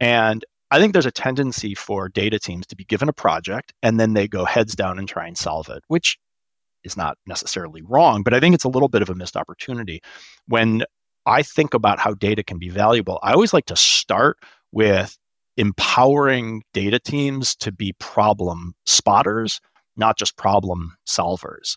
And 0.00 0.44
I 0.70 0.78
think 0.78 0.92
there's 0.92 1.06
a 1.06 1.10
tendency 1.10 1.74
for 1.74 2.08
data 2.08 2.38
teams 2.38 2.66
to 2.66 2.76
be 2.76 2.84
given 2.84 3.08
a 3.08 3.12
project 3.12 3.72
and 3.82 3.98
then 3.98 4.14
they 4.14 4.28
go 4.28 4.44
heads 4.44 4.74
down 4.74 4.98
and 4.98 5.08
try 5.08 5.26
and 5.26 5.38
solve 5.38 5.68
it, 5.68 5.82
which 5.88 6.18
is 6.82 6.96
not 6.96 7.16
necessarily 7.26 7.82
wrong, 7.82 8.22
but 8.22 8.34
I 8.34 8.40
think 8.40 8.54
it's 8.54 8.64
a 8.64 8.68
little 8.68 8.88
bit 8.88 9.02
of 9.02 9.08
a 9.08 9.14
missed 9.14 9.36
opportunity 9.36 10.02
when 10.46 10.84
I 11.26 11.42
think 11.42 11.74
about 11.74 11.98
how 11.98 12.14
data 12.14 12.42
can 12.42 12.58
be 12.58 12.68
valuable, 12.68 13.18
I 13.22 13.32
always 13.32 13.54
like 13.54 13.66
to 13.66 13.76
start 13.76 14.38
with 14.72 15.16
empowering 15.56 16.62
data 16.72 16.98
teams 16.98 17.56
to 17.56 17.72
be 17.72 17.94
problem 17.98 18.74
spotters, 18.84 19.60
not 19.96 20.18
just 20.18 20.36
problem 20.36 20.96
solvers. 21.08 21.76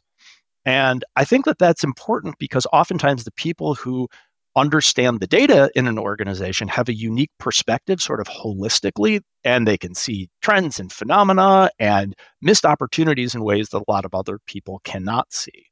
And 0.67 1.05
I 1.15 1.23
think 1.23 1.45
that 1.45 1.59
that's 1.59 1.85
important 1.85 2.37
because 2.39 2.67
oftentimes 2.73 3.23
the 3.23 3.31
people 3.31 3.73
who 3.73 4.09
understand 4.57 5.21
the 5.21 5.27
data 5.27 5.71
in 5.75 5.87
an 5.87 5.97
organization 5.97 6.67
have 6.67 6.89
a 6.89 6.93
unique 6.93 7.31
perspective, 7.39 8.01
sort 8.01 8.19
of 8.19 8.27
holistically, 8.27 9.21
and 9.45 9.65
they 9.65 9.77
can 9.77 9.95
see 9.95 10.29
trends 10.41 10.77
and 10.77 10.91
phenomena 10.91 11.69
and 11.79 12.15
missed 12.41 12.65
opportunities 12.65 13.33
in 13.33 13.45
ways 13.45 13.69
that 13.69 13.77
a 13.77 13.89
lot 13.91 14.03
of 14.03 14.13
other 14.13 14.39
people 14.45 14.81
cannot 14.83 15.31
see. 15.31 15.67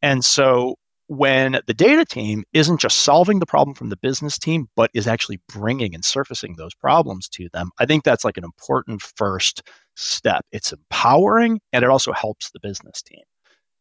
And 0.00 0.24
so 0.24 0.76
when 1.08 1.58
the 1.66 1.74
data 1.74 2.04
team 2.04 2.44
isn't 2.52 2.80
just 2.80 2.98
solving 2.98 3.40
the 3.40 3.46
problem 3.46 3.74
from 3.74 3.88
the 3.88 3.96
business 3.96 4.38
team, 4.38 4.68
but 4.76 4.92
is 4.94 5.08
actually 5.08 5.40
bringing 5.48 5.92
and 5.92 6.04
surfacing 6.04 6.54
those 6.56 6.74
problems 6.74 7.28
to 7.30 7.48
them, 7.52 7.70
I 7.80 7.86
think 7.86 8.04
that's 8.04 8.24
like 8.24 8.36
an 8.36 8.44
important 8.44 9.02
first 9.02 9.62
step. 9.96 10.44
It's 10.52 10.72
empowering 10.72 11.60
and 11.72 11.82
it 11.82 11.90
also 11.90 12.12
helps 12.12 12.52
the 12.52 12.60
business 12.60 13.02
team. 13.02 13.22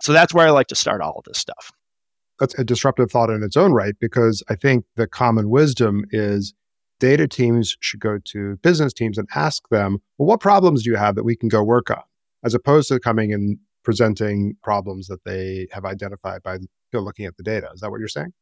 So 0.02 0.14
that's 0.14 0.34
where 0.34 0.48
I 0.48 0.52
like 0.52 0.68
to 0.68 0.76
start 0.76 1.02
all 1.02 1.16
of 1.18 1.24
this 1.26 1.38
stuff. 1.38 1.72
That's 2.40 2.58
a 2.60 2.64
disruptive 2.64 3.12
thought 3.12 3.30
in 3.30 3.44
its 3.44 3.56
own 3.56 3.72
right, 3.72 3.96
because 4.00 4.44
I 4.50 4.56
think 4.56 4.86
the 4.96 5.08
common 5.08 5.50
wisdom 5.50 6.04
is 6.12 6.54
data 7.00 7.28
teams 7.28 7.78
should 7.80 8.00
go 8.00 8.20
to 8.26 8.58
business 8.58 8.94
teams 8.94 9.18
and 9.18 9.28
ask 9.36 9.68
them, 9.70 10.00
well, 10.18 10.28
what 10.28 10.40
problems 10.40 10.84
do 10.84 10.90
you 10.90 10.98
have 10.98 11.16
that 11.16 11.24
we 11.24 11.36
can 11.36 11.50
go 11.50 11.64
work 11.64 11.90
on? 11.90 12.04
As 12.44 12.54
opposed 12.54 12.90
to 12.90 13.00
coming 13.00 13.34
and 13.34 13.58
presenting 13.84 14.56
problems 14.64 15.08
that 15.08 15.24
they 15.24 15.68
have 15.72 15.86
identified 15.86 16.44
by 16.44 16.58
looking 16.94 17.26
at 17.26 17.36
the 17.38 17.44
data. 17.44 17.70
Is 17.74 17.82
that 17.82 17.92
what 17.92 18.00
you're 18.00 18.08
saying? 18.08 18.34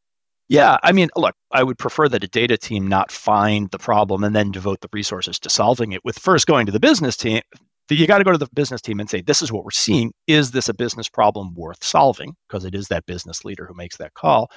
Yeah, 0.48 0.78
I 0.84 0.92
mean, 0.92 1.10
look, 1.16 1.36
I 1.52 1.64
would 1.64 1.78
prefer 1.78 2.08
that 2.10 2.24
a 2.24 2.28
data 2.28 2.58
team 2.58 2.88
not 2.88 3.12
find 3.12 3.72
the 3.72 3.80
problem 3.80 4.24
and 4.24 4.36
then 4.36 4.52
devote 4.52 4.82
the 4.82 4.90
resources 4.94 5.40
to 5.40 5.50
solving 5.50 5.92
it 5.92 6.06
with 6.06 6.20
first 6.20 6.48
going 6.48 6.66
to 6.66 6.72
the 6.72 6.80
business 6.80 7.18
team. 7.18 7.42
You 7.90 8.08
got 8.08 8.20
to 8.20 8.24
go 8.24 8.32
to 8.32 8.38
the 8.38 8.48
business 8.54 8.82
team 8.82 9.00
and 9.00 9.10
say, 9.10 9.22
this 9.22 9.42
is 9.42 9.52
what 9.52 9.64
we're 9.64 9.72
seeing. 9.72 10.14
Is 10.28 10.52
this 10.52 10.70
a 10.70 10.74
business 10.74 11.10
problem 11.10 11.54
worth 11.54 11.84
solving? 11.84 12.36
Because 12.48 12.66
it 12.66 12.74
is 12.74 12.88
that 12.88 13.06
business 13.06 13.44
leader 13.46 13.66
who 13.68 13.74
makes 13.76 13.98
that 13.98 14.14
call. 14.14 14.50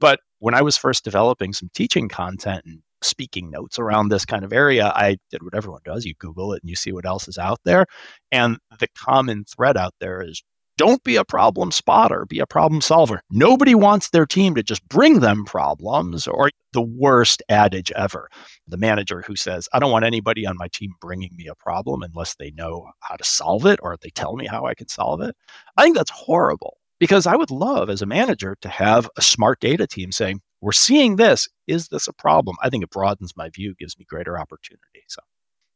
But 0.00 0.20
when 0.40 0.54
I 0.54 0.62
was 0.62 0.76
first 0.76 1.04
developing 1.04 1.52
some 1.52 1.70
teaching 1.74 2.08
content 2.08 2.62
and 2.66 2.80
speaking 3.00 3.50
notes 3.50 3.78
around 3.78 4.08
this 4.08 4.24
kind 4.24 4.44
of 4.44 4.52
area, 4.52 4.92
I 4.94 5.16
did 5.30 5.42
what 5.42 5.54
everyone 5.54 5.82
does. 5.84 6.04
You 6.04 6.14
Google 6.18 6.52
it 6.52 6.62
and 6.62 6.68
you 6.68 6.76
see 6.76 6.92
what 6.92 7.06
else 7.06 7.28
is 7.28 7.38
out 7.38 7.60
there. 7.64 7.86
And 8.32 8.58
the 8.80 8.88
common 8.96 9.44
thread 9.44 9.76
out 9.76 9.94
there 10.00 10.20
is 10.22 10.42
don't 10.76 11.02
be 11.04 11.16
a 11.16 11.24
problem 11.24 11.70
spotter, 11.70 12.26
be 12.26 12.40
a 12.40 12.46
problem 12.46 12.80
solver. 12.80 13.20
Nobody 13.30 13.74
wants 13.74 14.10
their 14.10 14.26
team 14.26 14.54
to 14.54 14.62
just 14.62 14.86
bring 14.88 15.20
them 15.20 15.44
problems 15.44 16.26
or 16.26 16.50
the 16.72 16.82
worst 16.82 17.42
adage 17.48 17.92
ever. 17.92 18.28
The 18.66 18.76
manager 18.76 19.22
who 19.26 19.36
says, 19.36 19.68
I 19.72 19.78
don't 19.78 19.92
want 19.92 20.04
anybody 20.04 20.46
on 20.46 20.56
my 20.56 20.68
team 20.68 20.92
bringing 21.00 21.30
me 21.36 21.46
a 21.46 21.54
problem 21.54 22.02
unless 22.02 22.34
they 22.34 22.50
know 22.50 22.90
how 23.00 23.16
to 23.16 23.24
solve 23.24 23.66
it 23.66 23.78
or 23.82 23.96
they 24.00 24.10
tell 24.10 24.34
me 24.34 24.46
how 24.46 24.66
I 24.66 24.74
can 24.74 24.88
solve 24.88 25.20
it. 25.20 25.36
I 25.76 25.82
think 25.82 25.96
that's 25.96 26.10
horrible 26.10 26.78
because 26.98 27.26
I 27.26 27.36
would 27.36 27.50
love 27.50 27.90
as 27.90 28.02
a 28.02 28.06
manager 28.06 28.56
to 28.60 28.68
have 28.68 29.08
a 29.16 29.22
smart 29.22 29.60
data 29.60 29.86
team 29.86 30.10
saying, 30.10 30.40
we're 30.60 30.72
seeing 30.72 31.16
this. 31.16 31.48
Is 31.66 31.88
this 31.88 32.08
a 32.08 32.12
problem? 32.12 32.56
I 32.62 32.70
think 32.70 32.82
it 32.82 32.90
broadens 32.90 33.36
my 33.36 33.50
view, 33.50 33.74
gives 33.78 33.98
me 33.98 34.06
greater 34.08 34.38
opportunity. 34.38 35.04
So, 35.08 35.20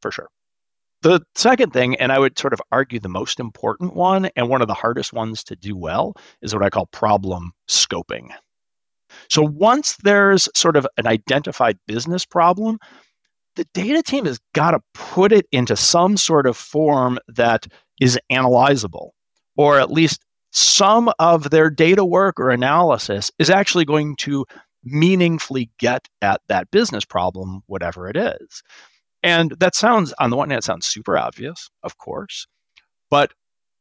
for 0.01 0.11
sure. 0.11 0.29
The 1.03 1.21
second 1.37 1.73
thing, 1.73 1.95
and 1.97 2.11
I 2.11 2.19
would 2.19 2.39
sort 2.39 2.53
of 2.53 2.61
argue 2.73 2.99
the 2.99 3.09
most 3.09 3.39
important 3.39 3.95
one 3.95 4.31
and 4.35 4.49
one 4.49 4.63
of 4.63 4.69
the 4.69 4.75
hardest 4.75 5.13
ones 5.13 5.45
to 5.45 5.55
do 5.55 5.77
well, 5.77 6.15
is 6.43 6.55
what 6.55 6.65
I 6.65 6.71
call 6.71 6.87
problem 6.87 7.53
scoping. 7.69 8.31
So 9.31 9.43
once 9.43 9.97
there's 10.03 10.49
sort 10.55 10.77
of 10.77 10.87
an 10.97 11.07
identified 11.07 11.79
business 11.87 12.27
problem, 12.27 12.79
the 13.57 13.67
data 13.75 14.03
team 14.03 14.25
has 14.25 14.39
got 14.55 14.73
to 14.73 14.81
put 14.95 15.33
it 15.33 15.47
into 15.53 15.77
some 15.77 16.17
sort 16.17 16.47
of 16.47 16.57
form 16.57 17.19
that 17.29 17.67
is 18.01 18.19
analyzable, 18.31 19.11
or 19.57 19.79
at 19.79 19.91
least 19.91 20.25
some 20.51 21.13
of 21.19 21.51
their 21.51 21.71
data 21.71 22.05
work 22.05 22.41
or 22.41 22.51
analysis 22.51 23.31
is 23.39 23.51
actually 23.51 23.85
going 23.85 24.17
to 24.17 24.45
meaningfully 24.85 25.71
get 25.79 26.09
at 26.23 26.41
that 26.49 26.71
business 26.71 27.05
problem, 27.05 27.63
whatever 27.67 28.09
it 28.09 28.17
is. 28.17 28.63
And 29.23 29.53
that 29.59 29.75
sounds, 29.75 30.15
on 30.19 30.31
the 30.31 30.37
one 30.37 30.51
hand, 30.51 30.65
sounds 30.65 30.87
super 30.87 31.19
obvious, 31.19 31.71
of 31.83 31.99
course, 31.99 32.47
but 33.11 33.33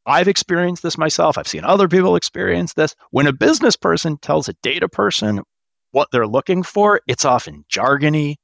I've 0.06 0.28
experienced 0.28 0.84
this 0.84 0.98
myself. 0.98 1.38
I've 1.38 1.48
seen 1.48 1.66
other 1.66 1.88
people 1.88 2.16
experience 2.16 2.74
this. 2.74 2.96
When 3.12 3.28
a 3.28 3.34
business 3.34 3.76
person 3.76 4.18
tells 4.18 4.48
a 4.48 4.56
data 4.64 4.88
person 4.88 5.42
what 5.92 6.08
they're 6.12 6.28
looking 6.28 6.64
for, 6.64 7.02
it's 7.08 7.26
often 7.26 7.66
jargony. 7.70 8.36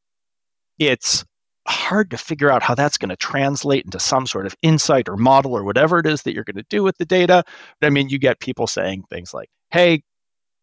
It's 0.78 1.24
hard 1.66 2.12
to 2.12 2.18
figure 2.18 2.52
out 2.52 2.64
how 2.64 2.76
that's 2.76 2.98
going 2.98 3.10
to 3.10 3.16
translate 3.16 3.86
into 3.86 4.00
some 4.00 4.28
sort 4.28 4.46
of 4.46 4.56
insight 4.62 5.08
or 5.08 5.16
model 5.16 5.56
or 5.56 5.64
whatever 5.64 6.00
it 6.00 6.06
is 6.06 6.24
that 6.24 6.34
you're 6.34 6.44
going 6.44 6.58
to 6.58 6.66
do 6.70 6.84
with 6.84 6.98
the 6.98 7.06
data. 7.06 7.46
But 7.80 7.88
I 7.88 7.90
mean, 7.90 8.10
you 8.10 8.20
get 8.20 8.42
people 8.42 8.68
saying 8.68 9.06
things 9.10 9.34
like, 9.34 9.50
hey, 9.72 10.04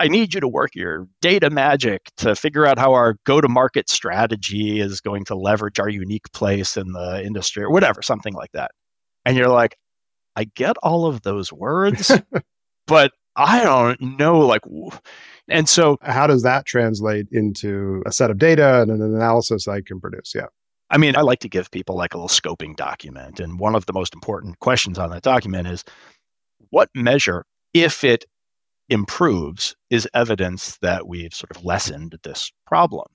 I 0.01 0.09
need 0.09 0.33
you 0.33 0.41
to 0.41 0.49
work 0.49 0.75
your 0.75 1.07
data 1.21 1.51
magic 1.51 2.11
to 2.17 2.35
figure 2.35 2.65
out 2.65 2.79
how 2.79 2.95
our 2.95 3.17
go 3.25 3.39
to 3.39 3.49
market 3.49 3.91
strategy 3.91 4.81
is 4.81 5.03
going 5.03 5.27
to 5.27 5.35
leverage 5.35 5.79
our 5.79 5.91
unique 5.91 6.33
place 6.33 6.79
in 6.79 6.93
the 6.93 7.23
industry 7.23 7.63
or 7.63 7.71
whatever, 7.71 8.01
something 8.01 8.33
like 8.33 8.51
that. 8.53 8.71
And 9.27 9.37
you're 9.37 9.51
like, 9.51 9.77
I 10.37 10.45
get 10.45 10.79
all 10.83 11.05
of 11.05 11.21
those 11.21 11.53
words, 11.53 12.11
but 12.87 13.13
I 13.37 13.63
don't 13.63 14.01
know. 14.19 14.39
Like, 14.39 14.63
and 15.49 15.69
so 15.69 15.99
how 16.01 16.27
does 16.27 16.45
that 16.45 16.65
translate 16.65 17.27
into 17.31 18.03
a 18.07 18.13
set 18.13 18.31
of 18.31 18.39
data 18.39 18.81
and 18.81 18.91
an 18.91 19.03
analysis 19.03 19.69
I 19.69 19.83
can 19.83 20.01
produce? 20.01 20.33
Yeah. 20.35 20.47
I 20.89 20.97
mean, 20.97 21.15
I 21.15 21.21
like 21.21 21.41
to 21.41 21.49
give 21.49 21.71
people 21.71 21.95
like 21.95 22.15
a 22.15 22.17
little 22.17 22.29
scoping 22.29 22.75
document. 22.75 23.39
And 23.39 23.61
one 23.61 23.75
of 23.75 23.85
the 23.85 23.93
most 23.93 24.15
important 24.15 24.61
questions 24.61 24.99
on 24.99 25.11
that 25.11 25.23
document 25.23 25.69
is 25.69 25.85
what 26.71 26.89
measure, 26.95 27.45
if 27.75 28.03
it 28.03 28.25
improves 28.91 29.77
is 29.89 30.09
evidence 30.15 30.77
that 30.83 31.07
we've 31.07 31.33
sort 31.33 31.57
of 31.57 31.65
lessened 31.65 32.17
this 32.23 32.51
problem. 32.67 33.07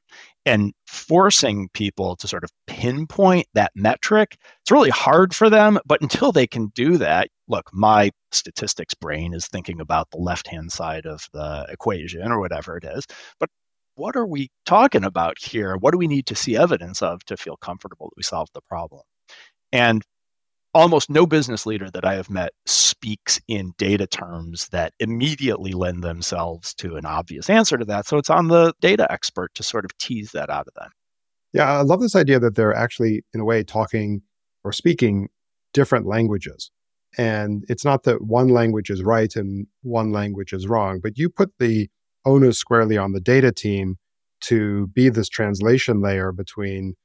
And 0.46 0.74
forcing 0.88 1.70
people 1.74 2.15
to 2.17 2.27
sort 2.27 2.44
of 2.44 2.51
pinpoint 2.65 3.48
that 3.53 3.72
metric, 3.75 4.38
it's 4.62 4.72
really 4.72 4.89
hard 4.89 5.36
for 5.36 5.50
them. 5.50 5.79
But 5.86 6.01
until 6.01 6.32
they 6.32 6.48
can 6.48 6.67
do 6.75 6.98
that, 6.98 7.29
look, 7.48 7.70
my 7.74 8.12
statistics 8.32 8.94
brain 8.94 9.34
is 9.34 9.48
thinking 9.48 9.82
about 9.82 10.10
the 10.12 10.17
left 10.17 10.48
hand 10.48 10.72
side 10.72 11.05
of 11.05 11.27
the 11.34 11.65
equation 11.70 12.32
or 12.32 12.39
whatever 12.39 12.77
it 12.77 12.86
is. 12.86 13.05
But 13.39 13.50
what 13.96 14.15
are 14.15 14.27
we 14.27 14.50
talking 14.65 15.03
about 15.03 15.38
here? 15.39 15.77
What 15.77 15.91
do 15.91 15.98
we 15.98 16.08
need 16.08 16.25
to 16.27 16.36
see 16.36 16.58
evidence 16.58 17.01
of 17.01 17.24
to 17.25 17.38
feel 17.38 17.58
comfortable 17.58 18.08
that 18.08 18.17
we 18.17 18.24
solved 18.24 18.51
the 18.53 18.62
problem? 18.62 19.01
And 19.72 20.03
almost 20.75 21.10
no 21.10 21.25
business 21.25 21.65
leader 21.65 21.89
that 21.89 22.03
I 22.03 22.15
have 22.15 22.29
met 22.29 22.51
speaks 22.65 23.39
in 23.48 23.74
data 23.77 24.05
terms 24.05 24.67
that 24.70 24.94
immediately 25.00 25.72
lend 25.72 26.03
themselves 26.03 26.74
to 26.75 26.98
an 26.98 27.05
obvious 27.05 27.50
answer 27.50 27.77
to 27.77 27.86
that. 27.86 28.05
So 28.05 28.17
it's 28.17 28.29
on 28.29 28.50
the 28.50 28.74
data 28.82 29.10
expert 29.10 29.55
to 29.55 29.63
sort 29.63 29.86
of 29.86 29.98
tease 29.98 30.32
that 30.34 30.50
out 30.50 30.67
of 30.67 30.74
them. 30.75 30.91
Yeah, 31.53 31.72
I 31.72 31.82
love 31.82 32.01
this 32.01 32.15
idea 32.15 32.39
that 32.41 32.55
they're 32.55 32.74
actually, 32.74 33.24
in 33.34 33.39
a 33.39 33.46
way, 33.46 33.63
talking 33.63 34.22
or 34.65 34.74
speaking 34.74 35.29
different 35.74 36.05
languages. 36.05 36.72
And 37.17 37.63
it's 37.70 37.86
not 37.86 38.03
that 38.03 38.22
one 38.25 38.50
language 38.50 38.89
is 38.89 39.01
right 39.01 39.34
and 39.38 39.67
one 39.82 40.12
language 40.12 40.51
is 40.51 40.67
wrong, 40.67 41.00
but 41.01 41.17
you 41.17 41.29
put 41.29 41.53
the 41.58 41.89
onus 42.25 42.58
squarely 42.58 42.98
on 42.98 43.13
the 43.13 43.22
data 43.22 43.53
team 43.53 43.96
to 44.41 44.88
be 44.88 45.08
this 45.08 45.29
translation 45.29 46.01
layer 46.01 46.34
between 46.34 46.96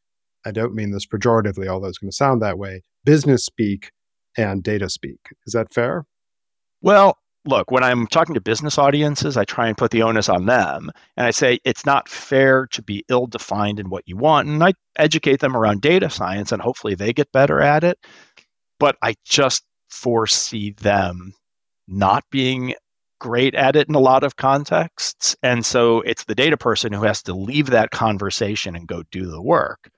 I 0.45 0.51
don't 0.51 0.75
mean 0.75 0.91
this 0.91 1.07
pejoratively, 1.07 1.69
although 1.69 1.89
it's 1.89 1.99
going 1.99 2.11
to 2.11 2.17
sound 2.17 2.41
that 2.43 2.59
way, 2.59 2.83
business 3.05 3.45
speak 3.45 3.93
and 4.37 4.63
data 4.63 4.89
speak. 4.89 5.19
Is 5.47 5.53
that 5.53 5.73
fair? 5.73 6.05
Well, 6.83 7.19
look, 7.45 7.71
when 7.71 7.83
I'm 7.83 8.07
talking 8.07 8.35
to 8.35 8.41
business 8.41 8.79
audiences, 8.79 9.37
I 9.37 9.45
try 9.45 9.69
and 9.69 9.77
put 9.77 9.91
the 9.91 10.03
onus 10.03 10.29
on 10.29 10.47
them. 10.47 10.91
And 11.17 11.27
I 11.27 11.31
say 11.31 11.59
it's 11.65 11.87
not 11.87 12.09
fair 12.09 12.67
to 12.69 12.83
be 12.83 13.05
ill 13.09 13.27
defined 13.27 13.81
in 13.81 13.91
what 13.91 14.07
you 14.07 14.17
want. 14.17 14.49
And 14.49 14.63
I 14.63 14.73
educate 14.97 15.41
them 15.41 15.57
around 15.57 15.83
data 15.83 16.11
science 16.11 16.53
and 16.53 16.63
hopefully 16.63 16.95
they 16.95 17.13
get 17.13 17.33
better 17.33 17.61
at 17.61 17.85
it. 17.85 17.99
But 18.79 18.97
I 19.03 19.15
just 19.25 19.65
foresee 19.89 20.73
them 20.73 21.35
not 21.87 22.25
being 22.31 22.75
great 23.19 23.55
at 23.55 23.77
it 23.77 23.89
in 23.89 23.95
a 23.95 24.01
lot 24.01 24.25
of 24.25 24.37
contexts. 24.37 25.37
And 25.43 25.65
so 25.65 26.01
it's 26.03 26.25
the 26.25 26.35
data 26.35 26.57
person 26.57 26.93
who 26.93 27.03
has 27.03 27.23
to 27.25 27.35
leave 27.35 27.67
that 27.67 27.91
conversation 27.91 28.75
and 28.75 28.89
go 28.89 29.03
do 29.11 29.27
the 29.27 29.43
work. 29.43 29.91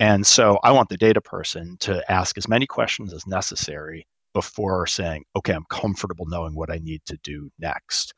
And 0.00 0.26
so 0.26 0.58
I 0.64 0.72
want 0.72 0.88
the 0.88 0.96
data 0.96 1.20
person 1.20 1.76
to 1.80 2.10
ask 2.10 2.38
as 2.38 2.48
many 2.48 2.66
questions 2.66 3.12
as 3.12 3.26
necessary 3.26 4.06
before 4.32 4.86
saying, 4.86 5.24
okay, 5.36 5.52
I'm 5.52 5.66
comfortable 5.68 6.24
knowing 6.26 6.54
what 6.54 6.72
I 6.72 6.78
need 6.78 7.02
to 7.06 7.18
do 7.22 7.50
next. 7.58 8.14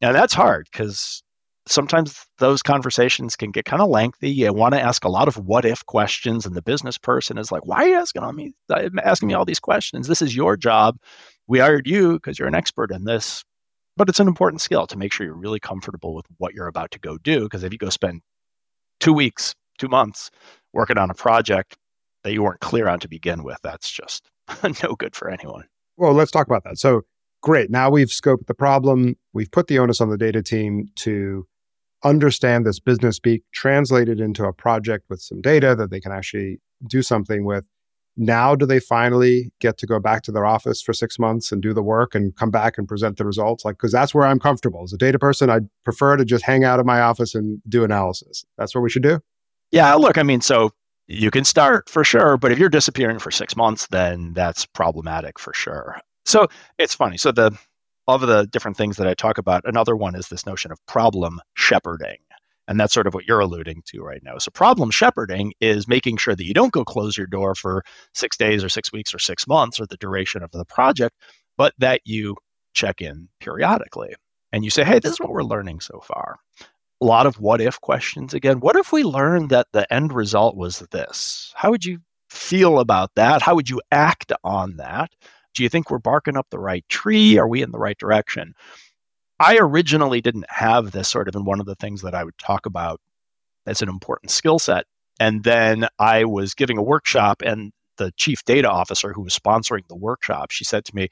Now 0.00 0.12
that's 0.12 0.32
hard 0.32 0.68
because 0.72 1.22
sometimes 1.66 2.24
those 2.38 2.62
conversations 2.62 3.36
can 3.36 3.50
get 3.50 3.66
kind 3.66 3.82
of 3.82 3.90
lengthy. 3.90 4.30
You 4.30 4.54
want 4.54 4.72
to 4.74 4.80
ask 4.80 5.04
a 5.04 5.10
lot 5.10 5.28
of 5.28 5.36
what 5.36 5.66
if 5.66 5.84
questions, 5.84 6.46
and 6.46 6.54
the 6.54 6.62
business 6.62 6.96
person 6.96 7.36
is 7.36 7.52
like, 7.52 7.66
"Why 7.66 7.84
are 7.84 7.88
you 7.88 7.96
asking 7.96 8.22
on 8.22 8.34
me? 8.34 8.54
Uh, 8.70 8.88
asking 9.04 9.28
me 9.28 9.34
all 9.34 9.44
these 9.44 9.60
questions? 9.60 10.08
This 10.08 10.22
is 10.22 10.34
your 10.34 10.56
job. 10.56 10.96
We 11.46 11.58
hired 11.58 11.86
you 11.86 12.14
because 12.14 12.38
you're 12.38 12.48
an 12.48 12.54
expert 12.54 12.90
in 12.90 13.04
this. 13.04 13.44
But 13.96 14.08
it's 14.08 14.20
an 14.20 14.28
important 14.28 14.62
skill 14.62 14.86
to 14.86 14.96
make 14.96 15.12
sure 15.12 15.26
you're 15.26 15.34
really 15.34 15.60
comfortable 15.60 16.14
with 16.14 16.24
what 16.38 16.54
you're 16.54 16.68
about 16.68 16.92
to 16.92 17.00
go 17.00 17.18
do. 17.18 17.42
Because 17.42 17.64
if 17.64 17.72
you 17.72 17.78
go 17.78 17.90
spend 17.90 18.22
two 19.00 19.12
weeks, 19.12 19.54
two 19.78 19.88
months 19.88 20.30
working 20.72 20.98
on 20.98 21.10
a 21.10 21.14
project 21.14 21.76
that 22.24 22.32
you 22.32 22.42
weren't 22.42 22.60
clear 22.60 22.88
on 22.88 23.00
to 23.00 23.08
begin 23.08 23.42
with, 23.42 23.58
that's 23.62 23.90
just 23.90 24.28
no 24.82 24.94
good 24.94 25.14
for 25.14 25.30
anyone. 25.30 25.64
Well, 25.96 26.12
let's 26.12 26.30
talk 26.30 26.46
about 26.46 26.64
that. 26.64 26.78
So, 26.78 27.02
great. 27.42 27.70
Now 27.70 27.90
we've 27.90 28.08
scoped 28.08 28.46
the 28.46 28.54
problem. 28.54 29.16
We've 29.32 29.50
put 29.50 29.66
the 29.66 29.78
onus 29.78 30.00
on 30.00 30.10
the 30.10 30.18
data 30.18 30.42
team 30.42 30.88
to 30.96 31.46
understand 32.04 32.64
this 32.64 32.78
business 32.78 33.16
speak, 33.16 33.42
translate 33.52 34.08
it 34.08 34.20
into 34.20 34.44
a 34.44 34.52
project 34.52 35.06
with 35.08 35.20
some 35.20 35.40
data 35.40 35.74
that 35.74 35.90
they 35.90 36.00
can 36.00 36.12
actually 36.12 36.60
do 36.86 37.02
something 37.02 37.44
with. 37.44 37.66
Now, 38.20 38.56
do 38.56 38.66
they 38.66 38.80
finally 38.80 39.52
get 39.60 39.78
to 39.78 39.86
go 39.86 40.00
back 40.00 40.22
to 40.22 40.32
their 40.32 40.44
office 40.44 40.82
for 40.82 40.92
six 40.92 41.20
months 41.20 41.52
and 41.52 41.62
do 41.62 41.72
the 41.72 41.84
work 41.84 42.16
and 42.16 42.34
come 42.34 42.50
back 42.50 42.76
and 42.76 42.88
present 42.88 43.16
the 43.16 43.24
results? 43.24 43.64
Like, 43.64 43.76
because 43.76 43.92
that's 43.92 44.12
where 44.12 44.26
I'm 44.26 44.40
comfortable. 44.40 44.82
As 44.82 44.92
a 44.92 44.98
data 44.98 45.20
person, 45.20 45.50
I'd 45.50 45.68
prefer 45.84 46.16
to 46.16 46.24
just 46.24 46.44
hang 46.44 46.64
out 46.64 46.80
in 46.80 46.86
my 46.86 47.00
office 47.00 47.36
and 47.36 47.62
do 47.68 47.84
analysis. 47.84 48.44
That's 48.56 48.74
what 48.74 48.80
we 48.80 48.90
should 48.90 49.04
do. 49.04 49.20
Yeah, 49.70 49.94
look, 49.94 50.18
I 50.18 50.22
mean, 50.22 50.40
so 50.40 50.70
you 51.06 51.30
can 51.30 51.44
start 51.44 51.88
for 51.88 52.04
sure, 52.04 52.36
but 52.36 52.52
if 52.52 52.58
you're 52.58 52.68
disappearing 52.68 53.18
for 53.18 53.30
six 53.30 53.56
months, 53.56 53.86
then 53.88 54.32
that's 54.34 54.66
problematic 54.66 55.38
for 55.38 55.52
sure. 55.54 56.00
So 56.24 56.46
it's 56.78 56.94
funny. 56.94 57.16
So 57.16 57.32
the 57.32 57.56
of 58.08 58.22
the 58.22 58.46
different 58.46 58.76
things 58.76 58.96
that 58.96 59.06
I 59.06 59.14
talk 59.14 59.38
about, 59.38 59.62
another 59.66 59.94
one 59.94 60.14
is 60.14 60.28
this 60.28 60.46
notion 60.46 60.72
of 60.72 60.84
problem 60.86 61.40
shepherding. 61.54 62.16
And 62.66 62.78
that's 62.78 62.92
sort 62.92 63.06
of 63.06 63.14
what 63.14 63.26
you're 63.26 63.40
alluding 63.40 63.82
to 63.86 64.00
right 64.00 64.22
now. 64.22 64.36
So, 64.38 64.50
problem 64.50 64.90
shepherding 64.90 65.54
is 65.60 65.88
making 65.88 66.18
sure 66.18 66.34
that 66.36 66.44
you 66.44 66.52
don't 66.52 66.72
go 66.72 66.84
close 66.84 67.16
your 67.16 67.26
door 67.26 67.54
for 67.54 67.82
six 68.12 68.36
days 68.36 68.62
or 68.62 68.68
six 68.68 68.92
weeks 68.92 69.14
or 69.14 69.18
six 69.18 69.46
months 69.46 69.80
or 69.80 69.86
the 69.86 69.96
duration 69.96 70.42
of 70.42 70.50
the 70.50 70.66
project, 70.66 71.16
but 71.56 71.72
that 71.78 72.02
you 72.04 72.36
check 72.74 73.00
in 73.00 73.28
periodically 73.40 74.14
and 74.52 74.64
you 74.64 74.70
say, 74.70 74.84
hey, 74.84 74.98
this 74.98 75.12
is 75.12 75.20
what 75.20 75.30
we're 75.30 75.42
learning 75.42 75.80
so 75.80 76.00
far. 76.00 76.36
A 77.00 77.04
lot 77.04 77.26
of 77.26 77.38
what 77.40 77.60
if 77.60 77.80
questions 77.80 78.34
again. 78.34 78.60
What 78.60 78.76
if 78.76 78.92
we 78.92 79.04
learned 79.04 79.50
that 79.50 79.68
the 79.72 79.92
end 79.92 80.12
result 80.12 80.56
was 80.56 80.80
this? 80.90 81.52
How 81.54 81.70
would 81.70 81.84
you 81.84 82.00
feel 82.28 82.80
about 82.80 83.14
that? 83.14 83.40
How 83.42 83.54
would 83.54 83.70
you 83.70 83.80
act 83.92 84.32
on 84.42 84.76
that? 84.76 85.12
Do 85.54 85.62
you 85.62 85.68
think 85.68 85.90
we're 85.90 85.98
barking 85.98 86.36
up 86.36 86.48
the 86.50 86.58
right 86.58 86.84
tree? 86.88 87.38
Are 87.38 87.48
we 87.48 87.62
in 87.62 87.70
the 87.70 87.78
right 87.78 87.98
direction? 87.98 88.54
I 89.40 89.58
originally 89.58 90.20
didn't 90.20 90.46
have 90.48 90.90
this 90.90 91.08
sort 91.08 91.28
of 91.28 91.36
in 91.36 91.44
one 91.44 91.60
of 91.60 91.66
the 91.66 91.76
things 91.76 92.02
that 92.02 92.14
I 92.14 92.24
would 92.24 92.36
talk 92.38 92.66
about 92.66 93.00
as 93.66 93.80
an 93.82 93.88
important 93.88 94.30
skill 94.30 94.58
set. 94.58 94.86
And 95.20 95.44
then 95.44 95.86
I 95.98 96.24
was 96.24 96.54
giving 96.54 96.78
a 96.78 96.82
workshop, 96.82 97.42
and 97.44 97.72
the 97.96 98.12
chief 98.16 98.44
data 98.44 98.70
officer 98.70 99.12
who 99.12 99.22
was 99.22 99.38
sponsoring 99.38 99.86
the 99.88 99.96
workshop, 99.96 100.50
she 100.50 100.64
said 100.64 100.84
to 100.86 100.94
me, 100.94 101.08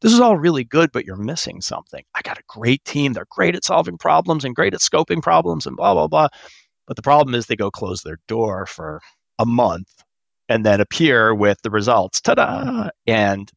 This 0.00 0.12
is 0.12 0.20
all 0.20 0.36
really 0.36 0.64
good, 0.64 0.92
but 0.92 1.04
you're 1.04 1.16
missing 1.16 1.60
something. 1.60 2.04
I 2.14 2.22
got 2.22 2.38
a 2.38 2.42
great 2.48 2.84
team. 2.84 3.12
They're 3.12 3.26
great 3.30 3.54
at 3.54 3.64
solving 3.64 3.98
problems 3.98 4.44
and 4.44 4.54
great 4.54 4.74
at 4.74 4.80
scoping 4.80 5.22
problems 5.22 5.66
and 5.66 5.76
blah, 5.76 5.92
blah, 5.94 6.08
blah. 6.08 6.28
But 6.86 6.96
the 6.96 7.02
problem 7.02 7.34
is 7.34 7.46
they 7.46 7.56
go 7.56 7.70
close 7.70 8.02
their 8.02 8.18
door 8.26 8.66
for 8.66 9.00
a 9.38 9.46
month 9.46 10.02
and 10.48 10.64
then 10.64 10.80
appear 10.80 11.34
with 11.34 11.60
the 11.62 11.70
results. 11.70 12.20
Ta 12.20 12.34
da! 12.34 12.88
And 13.06 13.50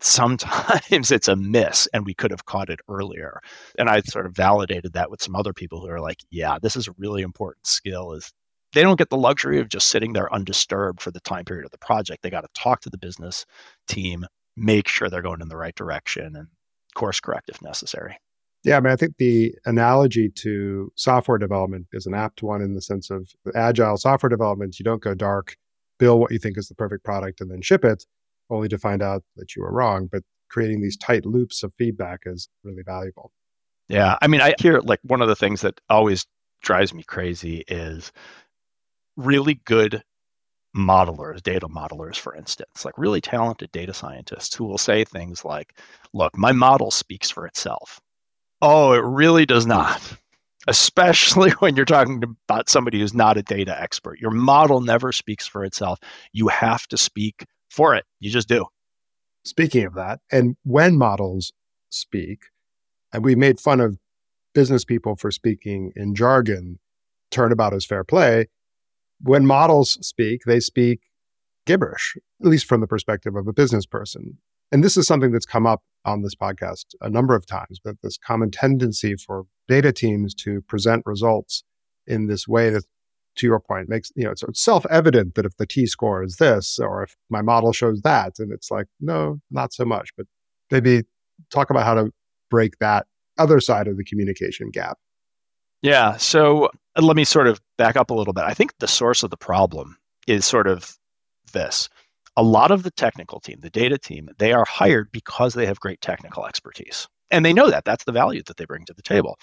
sometimes 0.00 1.10
it's 1.10 1.28
a 1.28 1.36
miss 1.36 1.88
and 1.92 2.04
we 2.06 2.14
could 2.14 2.30
have 2.30 2.44
caught 2.44 2.70
it 2.70 2.80
earlier 2.88 3.40
and 3.78 3.88
i 3.88 4.00
sort 4.02 4.26
of 4.26 4.34
validated 4.34 4.92
that 4.92 5.10
with 5.10 5.22
some 5.22 5.34
other 5.34 5.52
people 5.52 5.80
who 5.80 5.88
are 5.88 6.00
like 6.00 6.18
yeah 6.30 6.58
this 6.62 6.76
is 6.76 6.86
a 6.86 6.94
really 6.98 7.22
important 7.22 7.66
skill 7.66 8.12
is 8.12 8.32
they 8.74 8.82
don't 8.82 8.98
get 8.98 9.10
the 9.10 9.16
luxury 9.16 9.58
of 9.58 9.68
just 9.68 9.88
sitting 9.88 10.12
there 10.12 10.32
undisturbed 10.32 11.00
for 11.00 11.10
the 11.10 11.20
time 11.20 11.44
period 11.44 11.64
of 11.64 11.70
the 11.70 11.78
project 11.78 12.22
they 12.22 12.30
got 12.30 12.42
to 12.42 12.48
talk 12.54 12.80
to 12.80 12.90
the 12.90 12.98
business 12.98 13.44
team 13.88 14.24
make 14.58 14.88
sure 14.88 15.08
they're 15.08 15.22
going 15.22 15.40
in 15.40 15.48
the 15.48 15.56
right 15.56 15.74
direction 15.74 16.36
and 16.36 16.48
course 16.94 17.20
correct 17.20 17.48
if 17.48 17.62
necessary 17.62 18.18
yeah, 18.64 18.76
I 18.76 18.80
mean, 18.80 18.92
I 18.92 18.96
think 18.96 19.16
the 19.18 19.54
analogy 19.66 20.28
to 20.30 20.92
software 20.96 21.38
development 21.38 21.86
is 21.92 22.06
an 22.06 22.14
apt 22.14 22.42
one 22.42 22.60
in 22.60 22.74
the 22.74 22.82
sense 22.82 23.10
of 23.10 23.28
agile 23.54 23.96
software 23.96 24.28
development. 24.28 24.78
You 24.78 24.84
don't 24.84 25.02
go 25.02 25.14
dark, 25.14 25.56
build 25.98 26.20
what 26.20 26.32
you 26.32 26.38
think 26.38 26.58
is 26.58 26.68
the 26.68 26.74
perfect 26.74 27.04
product, 27.04 27.40
and 27.40 27.50
then 27.50 27.62
ship 27.62 27.84
it 27.84 28.04
only 28.50 28.68
to 28.68 28.78
find 28.78 29.02
out 29.02 29.22
that 29.36 29.54
you 29.54 29.62
were 29.62 29.72
wrong. 29.72 30.08
But 30.10 30.22
creating 30.50 30.80
these 30.80 30.96
tight 30.96 31.24
loops 31.24 31.62
of 31.62 31.72
feedback 31.78 32.20
is 32.26 32.48
really 32.64 32.82
valuable. 32.84 33.32
Yeah. 33.88 34.16
I 34.20 34.26
mean, 34.26 34.40
I 34.40 34.54
hear 34.60 34.80
like 34.80 35.00
one 35.02 35.22
of 35.22 35.28
the 35.28 35.36
things 35.36 35.60
that 35.60 35.80
always 35.88 36.26
drives 36.60 36.92
me 36.92 37.04
crazy 37.04 37.64
is 37.68 38.12
really 39.16 39.54
good 39.64 40.02
modelers, 40.76 41.42
data 41.42 41.68
modelers, 41.68 42.16
for 42.16 42.34
instance, 42.34 42.84
like 42.84 42.96
really 42.98 43.20
talented 43.20 43.72
data 43.72 43.94
scientists 43.94 44.54
who 44.54 44.64
will 44.64 44.78
say 44.78 45.04
things 45.04 45.44
like, 45.44 45.74
look, 46.12 46.36
my 46.36 46.52
model 46.52 46.90
speaks 46.90 47.30
for 47.30 47.46
itself. 47.46 48.00
Oh, 48.60 48.92
it 48.92 49.04
really 49.04 49.46
does 49.46 49.66
not. 49.66 50.00
Especially 50.66 51.50
when 51.52 51.76
you're 51.76 51.86
talking 51.86 52.22
about 52.22 52.68
somebody 52.68 53.00
who's 53.00 53.14
not 53.14 53.38
a 53.38 53.42
data 53.42 53.80
expert. 53.80 54.20
Your 54.20 54.30
model 54.30 54.80
never 54.80 55.12
speaks 55.12 55.46
for 55.46 55.64
itself. 55.64 55.98
You 56.32 56.48
have 56.48 56.86
to 56.88 56.98
speak 56.98 57.46
for 57.70 57.94
it. 57.94 58.04
You 58.20 58.30
just 58.30 58.48
do. 58.48 58.66
Speaking 59.44 59.86
of 59.86 59.94
that, 59.94 60.20
and 60.30 60.56
when 60.64 60.98
models 60.98 61.52
speak, 61.88 62.46
and 63.12 63.24
we 63.24 63.34
made 63.34 63.60
fun 63.60 63.80
of 63.80 63.98
business 64.54 64.84
people 64.84 65.16
for 65.16 65.30
speaking 65.30 65.92
in 65.96 66.14
jargon, 66.14 66.78
turnabout 67.30 67.72
is 67.72 67.86
fair 67.86 68.04
play. 68.04 68.48
When 69.20 69.46
models 69.46 69.98
speak, 70.06 70.42
they 70.46 70.60
speak 70.60 71.00
gibberish, 71.66 72.16
at 72.40 72.46
least 72.46 72.66
from 72.66 72.80
the 72.80 72.86
perspective 72.86 73.36
of 73.36 73.46
a 73.46 73.52
business 73.52 73.86
person. 73.86 74.38
And 74.70 74.84
this 74.84 74.96
is 74.96 75.06
something 75.06 75.32
that's 75.32 75.46
come 75.46 75.66
up 75.66 75.82
on 76.04 76.22
this 76.22 76.34
podcast 76.34 76.86
a 77.00 77.10
number 77.10 77.34
of 77.34 77.46
times, 77.46 77.80
but 77.82 77.96
this 78.02 78.18
common 78.18 78.50
tendency 78.50 79.16
for 79.16 79.44
data 79.66 79.92
teams 79.92 80.34
to 80.34 80.62
present 80.62 81.02
results 81.06 81.64
in 82.06 82.26
this 82.26 82.46
way 82.46 82.70
that 82.70 82.84
to 83.38 83.46
your 83.46 83.60
point, 83.60 83.88
makes 83.88 84.12
you 84.14 84.24
know 84.24 84.30
it's, 84.30 84.42
it's 84.42 84.60
self-evident 84.60 85.34
that 85.34 85.46
if 85.46 85.56
the 85.56 85.66
T 85.66 85.86
score 85.86 86.22
is 86.22 86.36
this, 86.36 86.78
or 86.78 87.02
if 87.04 87.16
my 87.30 87.40
model 87.40 87.72
shows 87.72 88.02
that, 88.02 88.38
and 88.38 88.52
it's 88.52 88.70
like, 88.70 88.86
no, 89.00 89.40
not 89.50 89.72
so 89.72 89.84
much. 89.84 90.10
But 90.16 90.26
maybe 90.70 91.02
talk 91.50 91.70
about 91.70 91.84
how 91.84 91.94
to 91.94 92.12
break 92.50 92.78
that 92.78 93.06
other 93.38 93.60
side 93.60 93.88
of 93.88 93.96
the 93.96 94.04
communication 94.04 94.70
gap. 94.70 94.98
Yeah. 95.82 96.16
So 96.16 96.66
uh, 96.96 97.02
let 97.02 97.16
me 97.16 97.24
sort 97.24 97.46
of 97.46 97.60
back 97.78 97.96
up 97.96 98.10
a 98.10 98.14
little 98.14 98.34
bit. 98.34 98.44
I 98.44 98.52
think 98.52 98.72
the 98.78 98.88
source 98.88 99.22
of 99.22 99.30
the 99.30 99.36
problem 99.36 99.96
is 100.26 100.44
sort 100.44 100.66
of 100.66 100.94
this. 101.52 101.88
A 102.36 102.42
lot 102.42 102.70
of 102.70 102.82
the 102.82 102.90
technical 102.90 103.40
team, 103.40 103.58
the 103.60 103.70
data 103.70 103.98
team, 103.98 104.28
they 104.38 104.52
are 104.52 104.66
hired 104.66 105.10
because 105.10 105.54
they 105.54 105.66
have 105.66 105.80
great 105.80 106.00
technical 106.00 106.46
expertise. 106.46 107.08
And 107.30 107.44
they 107.44 107.52
know 107.52 107.70
that. 107.70 107.84
That's 107.84 108.04
the 108.04 108.12
value 108.12 108.42
that 108.46 108.56
they 108.56 108.64
bring 108.64 108.84
to 108.84 108.94
the 108.94 109.02
table. 109.02 109.38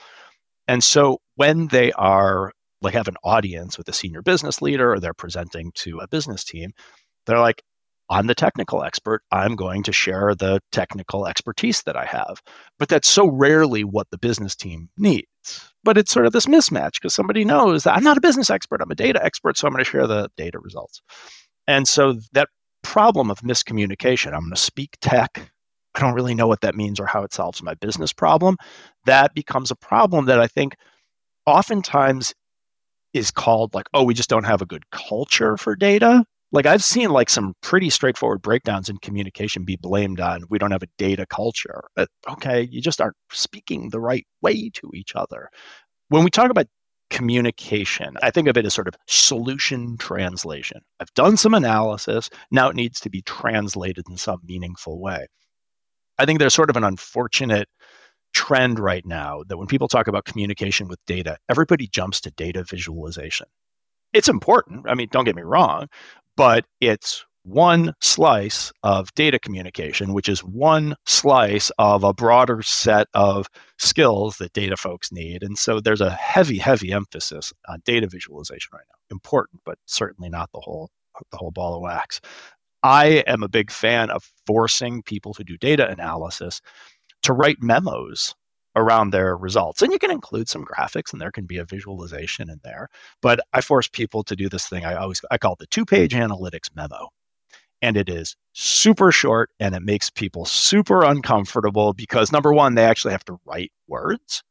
And 0.68 0.84
so 0.84 1.20
when 1.36 1.68
they 1.68 1.92
are 1.94 2.52
like 2.82 2.94
have 2.94 3.08
an 3.08 3.18
audience 3.24 3.78
with 3.78 3.90
a 3.90 3.94
senior 3.94 4.22
business 4.22 4.62
leader 4.62 4.94
or 4.94 5.00
they're 5.00 5.14
presenting 5.14 5.72
to 5.76 6.00
a 6.00 6.08
business 6.08 6.44
team, 6.44 6.72
they're 7.26 7.40
like, 7.40 7.64
I'm 8.10 8.28
the 8.28 8.36
technical 8.36 8.84
expert. 8.84 9.24
I'm 9.32 9.56
going 9.56 9.84
to 9.84 9.92
share 9.92 10.36
the 10.36 10.60
technical 10.72 11.26
expertise 11.26 11.82
that 11.84 11.98
I 11.98 12.06
have. 12.06 12.42
But 12.78 12.90
that's 12.90 13.08
so 13.08 13.28
rarely 13.28 13.84
what 13.84 14.10
the 14.12 14.20
business 14.20 14.56
team 14.56 14.90
needs. 14.98 15.74
But 15.86 15.98
it's 15.98 16.12
sort 16.12 16.26
of 16.26 16.34
this 16.34 16.48
mismatch 16.48 16.96
because 16.96 17.14
somebody 17.14 17.46
knows 17.46 17.84
that 17.84 17.96
I'm 17.96 18.04
not 18.04 18.18
a 18.18 18.22
business 18.22 18.50
expert, 18.50 18.82
I'm 18.82 18.92
a 18.92 18.96
data 18.96 19.24
expert, 19.24 19.58
so 19.58 19.68
I'm 19.68 19.74
going 19.74 19.84
to 19.84 19.90
share 19.90 20.08
the 20.08 20.30
data 20.36 20.60
results. 20.60 21.02
And 21.68 21.88
so 21.88 22.20
that 22.34 22.50
problem 22.82 23.32
of 23.32 23.40
miscommunication, 23.42 24.34
I'm 24.34 24.42
going 24.42 24.52
to 24.52 24.58
speak 24.58 24.98
tech. 25.00 25.52
I 25.94 26.00
don't 26.00 26.14
really 26.14 26.36
know 26.36 26.48
what 26.48 26.62
that 26.62 26.76
means 26.76 27.00
or 27.00 27.06
how 27.06 27.24
it 27.24 27.34
solves 27.34 27.64
my 27.64 27.76
business 27.76 28.12
problem. 28.12 28.58
That 29.06 29.34
becomes 29.34 29.72
a 29.72 29.76
problem 29.76 30.26
that 30.26 30.40
I 30.40 30.48
think 30.48 30.76
oftentimes 31.46 32.34
is 33.14 33.32
called 33.32 33.74
like, 33.74 33.88
oh, 33.94 34.04
we 34.04 34.14
just 34.14 34.30
don't 34.30 34.44
have 34.44 34.62
a 34.62 34.66
good 34.66 34.90
culture 34.92 35.56
for 35.56 35.76
data. 35.76 36.26
Like 36.56 36.66
I've 36.66 36.86
seen 36.86 37.10
like 37.10 37.30
some 37.30 37.54
pretty 37.62 37.90
straightforward 37.90 38.42
breakdowns 38.42 38.88
in 38.88 38.98
communication 39.00 39.66
be 39.66 39.76
blamed 39.76 40.22
on 40.22 40.46
we 40.50 40.58
don't 40.58 40.72
have 40.72 40.84
a 40.84 40.88
data 40.98 41.26
culture. 41.26 41.84
But 41.98 42.08
okay, 42.30 42.62
you 42.72 42.80
just 42.80 43.02
aren't 43.02 43.18
speaking 43.30 43.90
the 43.90 44.00
right 44.00 44.26
way 44.42 44.70
to 44.70 44.90
each 44.94 45.18
other. 45.18 45.50
When 46.08 46.24
we 46.24 46.30
talk 46.30 46.50
about 46.50 46.68
communication, 47.10 48.16
I 48.24 48.32
think 48.32 48.48
of 48.48 48.56
it 48.56 48.66
as 48.66 48.74
sort 48.74 48.88
of 48.88 48.96
solution 49.06 49.98
translation. 49.98 50.80
I've 51.02 51.14
done 51.14 51.36
some 51.36 51.54
analysis. 51.54 52.30
Now 52.52 52.70
it 52.70 52.78
needs 52.78 53.02
to 53.02 53.10
be 53.10 53.22
translated 53.24 54.06
in 54.10 54.16
some 54.16 54.40
meaningful 54.48 55.02
way. 55.02 55.28
I 56.18 56.26
think 56.26 56.40
there's 56.40 56.54
sort 56.54 56.70
of 56.70 56.78
an 56.78 56.86
unfortunate 56.86 57.68
trend 58.34 58.80
right 58.80 59.06
now 59.06 59.44
that 59.50 59.58
when 59.58 59.68
people 59.68 59.90
talk 59.90 60.08
about 60.08 60.24
communication 60.24 60.88
with 60.88 61.06
data, 61.06 61.36
everybody 61.50 61.88
jumps 61.88 62.22
to 62.22 62.32
data 62.32 62.64
visualization. 62.64 63.48
It's 64.14 64.30
important. 64.30 64.86
I 64.88 64.94
mean, 64.94 65.10
don't 65.12 65.26
get 65.26 65.36
me 65.36 65.42
wrong, 65.42 65.90
but 66.36 66.66
it's 66.82 67.26
one 67.44 67.94
slice 68.02 68.72
of 68.84 69.14
data 69.14 69.38
communication, 69.38 70.14
which 70.14 70.28
is 70.28 70.44
one 70.44 70.96
slice 71.06 71.72
of 71.78 72.04
a 72.04 72.14
broader 72.14 72.62
set 72.64 73.08
of 73.14 73.48
skills 73.78 74.38
that 74.38 74.54
data 74.54 74.76
folks 74.76 75.12
need. 75.12 75.44
And 75.44 75.58
so 75.58 75.80
there's 75.80 76.02
a 76.02 76.10
heavy, 76.10 76.58
heavy 76.58 76.92
emphasis 76.92 77.54
on 77.68 77.82
data 77.86 78.08
visualization 78.08 78.72
right 78.74 78.86
now. 78.90 79.16
Important, 79.16 79.62
but 79.64 79.78
certainly 79.86 80.30
not 80.30 80.50
the 80.54 80.60
whole 80.60 80.90
the 81.32 81.38
whole 81.38 81.52
ball 81.52 81.76
of 81.76 81.82
wax. 81.82 82.20
I 82.84 83.24
am 83.28 83.42
a 83.42 83.48
big 83.48 83.72
fan 83.72 84.10
of 84.10 84.30
forcing 84.46 85.02
people 85.02 85.34
to 85.36 85.44
do 85.44 85.58
data 85.58 85.88
analysis 85.88 86.62
to 87.24 87.34
write 87.34 87.58
memos 87.62 88.36
around 88.76 89.12
their 89.12 89.36
results. 89.38 89.82
And 89.82 89.92
you 89.92 90.00
can 90.00 90.12
include 90.12 90.50
some 90.50 90.66
graphics 90.66 91.14
and 91.14 91.22
there 91.22 91.32
can 91.32 91.46
be 91.46 91.58
a 91.58 91.66
visualization 91.66 92.50
in 92.50 92.60
there. 92.64 92.90
But 93.22 93.40
I 93.54 93.62
force 93.62 93.88
people 93.88 94.24
to 94.24 94.36
do 94.36 94.50
this 94.50 94.68
thing 94.68 94.86
I 94.86 94.96
always 94.96 95.22
I 95.32 95.38
call 95.38 95.54
it 95.54 95.60
the 95.60 95.68
two-page 95.68 96.14
analytics 96.14 96.74
memo. 96.76 97.10
And 97.82 97.98
it 97.98 98.10
is 98.10 98.36
super 98.54 99.12
short 99.12 99.50
and 99.60 99.76
it 99.76 99.82
makes 99.82 100.10
people 100.10 100.46
super 100.46 101.04
uncomfortable 101.04 101.94
because 101.94 102.32
number 102.32 102.54
one, 102.54 102.76
they 102.76 102.86
actually 102.86 103.12
have 103.12 103.26
to 103.26 103.38
write 103.46 103.72
words. 103.88 104.44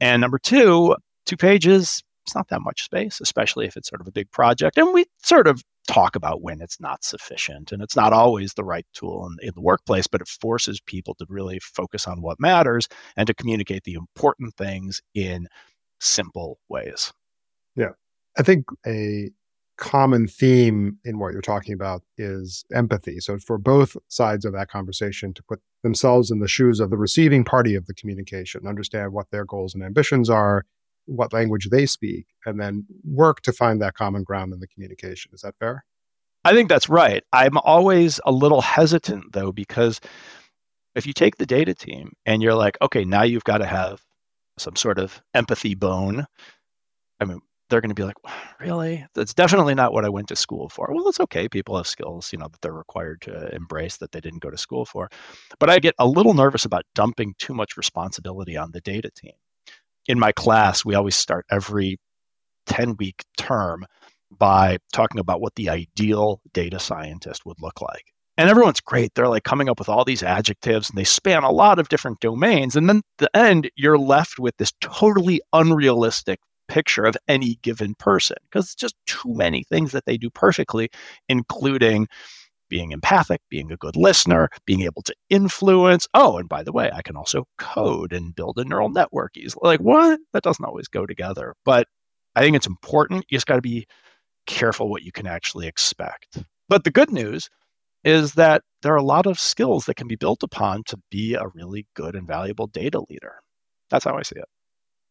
And 0.00 0.20
number 0.20 0.38
two, 0.38 0.96
two 1.26 1.36
pages, 1.36 2.02
it's 2.26 2.34
not 2.34 2.48
that 2.48 2.60
much 2.60 2.82
space, 2.82 3.20
especially 3.20 3.66
if 3.66 3.76
it's 3.76 3.88
sort 3.88 4.00
of 4.00 4.06
a 4.06 4.12
big 4.12 4.30
project. 4.30 4.76
And 4.76 4.92
we 4.92 5.06
sort 5.22 5.46
of 5.46 5.62
talk 5.88 6.14
about 6.14 6.42
when 6.42 6.60
it's 6.60 6.78
not 6.78 7.02
sufficient 7.02 7.72
and 7.72 7.82
it's 7.82 7.96
not 7.96 8.12
always 8.12 8.52
the 8.54 8.62
right 8.62 8.86
tool 8.92 9.26
in, 9.26 9.48
in, 9.48 9.54
the 9.54 9.60
workplace 9.60 10.06
but 10.06 10.20
it 10.20 10.28
forces 10.28 10.80
people 10.82 11.14
to 11.14 11.26
really 11.28 11.58
focus 11.60 12.06
on 12.06 12.20
what 12.20 12.38
matters 12.38 12.86
and 13.16 13.26
to 13.26 13.34
communicate 13.34 13.82
the 13.84 13.94
important 13.94 14.54
things 14.54 15.00
in 15.14 15.48
simple 15.98 16.60
ways. 16.68 17.12
Yeah. 17.74 17.92
I 18.38 18.42
think 18.42 18.66
a 18.86 19.30
common 19.78 20.26
theme 20.26 20.98
in 21.04 21.18
what 21.18 21.32
you're 21.32 21.40
talking 21.40 21.72
about 21.72 22.02
is 22.18 22.64
empathy. 22.74 23.20
So 23.20 23.38
for 23.38 23.56
both 23.56 23.96
sides 24.08 24.44
of 24.44 24.52
that 24.52 24.68
conversation 24.68 25.32
to 25.34 25.42
put 25.44 25.60
themselves 25.82 26.30
in 26.30 26.40
the 26.40 26.48
shoes 26.48 26.80
of 26.80 26.90
the 26.90 26.98
receiving 26.98 27.44
party 27.44 27.74
of 27.74 27.86
the 27.86 27.94
communication 27.94 28.66
understand 28.66 29.12
what 29.12 29.30
their 29.30 29.44
goals 29.44 29.74
and 29.74 29.82
ambitions 29.82 30.28
are 30.28 30.64
what 31.08 31.32
language 31.32 31.68
they 31.70 31.86
speak 31.86 32.26
and 32.44 32.60
then 32.60 32.86
work 33.04 33.40
to 33.42 33.52
find 33.52 33.80
that 33.80 33.94
common 33.94 34.22
ground 34.22 34.52
in 34.52 34.60
the 34.60 34.68
communication. 34.68 35.32
Is 35.34 35.40
that 35.40 35.56
fair? 35.58 35.84
I 36.44 36.52
think 36.52 36.68
that's 36.68 36.88
right. 36.88 37.24
I'm 37.32 37.58
always 37.58 38.20
a 38.24 38.32
little 38.32 38.60
hesitant 38.60 39.32
though, 39.32 39.50
because 39.50 40.00
if 40.94 41.06
you 41.06 41.12
take 41.12 41.36
the 41.36 41.46
data 41.46 41.74
team 41.74 42.12
and 42.26 42.42
you're 42.42 42.54
like, 42.54 42.76
okay, 42.82 43.04
now 43.04 43.22
you've 43.22 43.44
got 43.44 43.58
to 43.58 43.66
have 43.66 44.02
some 44.58 44.76
sort 44.76 44.98
of 44.98 45.20
empathy 45.34 45.74
bone. 45.74 46.26
I 47.20 47.24
mean, 47.24 47.40
they're 47.70 47.80
going 47.80 47.90
to 47.90 47.94
be 47.94 48.04
like, 48.04 48.16
really? 48.60 49.06
That's 49.14 49.34
definitely 49.34 49.74
not 49.74 49.92
what 49.92 50.04
I 50.04 50.08
went 50.08 50.28
to 50.28 50.36
school 50.36 50.68
for. 50.68 50.90
Well, 50.92 51.08
it's 51.08 51.20
okay. 51.20 51.48
People 51.48 51.76
have 51.76 51.86
skills, 51.86 52.32
you 52.32 52.38
know, 52.38 52.48
that 52.48 52.60
they're 52.62 52.72
required 52.72 53.20
to 53.22 53.54
embrace 53.54 53.98
that 53.98 54.12
they 54.12 54.20
didn't 54.20 54.42
go 54.42 54.50
to 54.50 54.58
school 54.58 54.84
for. 54.84 55.10
But 55.58 55.70
I 55.70 55.78
get 55.78 55.94
a 55.98 56.06
little 56.06 56.34
nervous 56.34 56.64
about 56.64 56.84
dumping 56.94 57.34
too 57.38 57.54
much 57.54 57.76
responsibility 57.76 58.56
on 58.56 58.72
the 58.72 58.80
data 58.80 59.10
team 59.14 59.34
in 60.08 60.18
my 60.18 60.32
class, 60.32 60.84
we 60.84 60.94
always 60.94 61.14
start 61.14 61.46
every 61.50 61.98
10 62.66 62.96
week 62.98 63.24
term 63.36 63.86
by 64.36 64.78
talking 64.92 65.20
about 65.20 65.40
what 65.40 65.54
the 65.54 65.68
ideal 65.68 66.40
data 66.52 66.78
scientist 66.78 67.46
would 67.46 67.60
look 67.60 67.80
like. 67.80 68.12
And 68.36 68.48
everyone's 68.48 68.80
great. 68.80 69.14
They're 69.14 69.28
like 69.28 69.44
coming 69.44 69.68
up 69.68 69.78
with 69.78 69.88
all 69.88 70.04
these 70.04 70.22
adjectives 70.22 70.88
and 70.88 70.98
they 70.98 71.04
span 71.04 71.42
a 71.42 71.50
lot 71.50 71.78
of 71.78 71.88
different 71.88 72.20
domains. 72.20 72.76
And 72.76 72.88
then 72.88 73.02
the 73.18 73.34
end, 73.36 73.70
you're 73.76 73.98
left 73.98 74.38
with 74.38 74.56
this 74.58 74.72
totally 74.80 75.40
unrealistic 75.52 76.38
picture 76.68 77.04
of 77.04 77.16
any 77.26 77.58
given 77.62 77.94
person 77.96 78.36
because 78.44 78.66
it's 78.66 78.74
just 78.74 78.94
too 79.06 79.34
many 79.34 79.64
things 79.64 79.90
that 79.90 80.04
they 80.06 80.16
do 80.16 80.30
perfectly, 80.30 80.88
including 81.28 82.06
being 82.68 82.92
empathic, 82.92 83.40
being 83.48 83.72
a 83.72 83.76
good 83.76 83.96
listener, 83.96 84.48
being 84.66 84.82
able 84.82 85.02
to 85.02 85.14
influence. 85.30 86.06
Oh, 86.14 86.38
and 86.38 86.48
by 86.48 86.62
the 86.62 86.72
way, 86.72 86.90
I 86.92 87.02
can 87.02 87.16
also 87.16 87.46
code 87.58 88.12
and 88.12 88.34
build 88.34 88.58
a 88.58 88.64
neural 88.64 88.88
network 88.88 89.36
easily. 89.36 89.62
Like, 89.62 89.80
what? 89.80 90.20
That 90.32 90.42
doesn't 90.42 90.64
always 90.64 90.88
go 90.88 91.06
together. 91.06 91.54
But 91.64 91.88
I 92.36 92.40
think 92.40 92.56
it's 92.56 92.66
important. 92.66 93.24
You 93.28 93.36
just 93.36 93.46
got 93.46 93.56
to 93.56 93.62
be 93.62 93.86
careful 94.46 94.88
what 94.88 95.02
you 95.02 95.12
can 95.12 95.26
actually 95.26 95.66
expect. 95.66 96.42
But 96.68 96.84
the 96.84 96.90
good 96.90 97.10
news 97.10 97.48
is 98.04 98.34
that 98.34 98.62
there 98.82 98.92
are 98.92 98.96
a 98.96 99.02
lot 99.02 99.26
of 99.26 99.40
skills 99.40 99.86
that 99.86 99.96
can 99.96 100.08
be 100.08 100.16
built 100.16 100.42
upon 100.42 100.84
to 100.84 100.98
be 101.10 101.34
a 101.34 101.46
really 101.54 101.86
good 101.94 102.14
and 102.14 102.26
valuable 102.26 102.66
data 102.66 103.00
leader. 103.08 103.36
That's 103.90 104.04
how 104.04 104.16
I 104.16 104.22
see 104.22 104.38
it. 104.38 104.44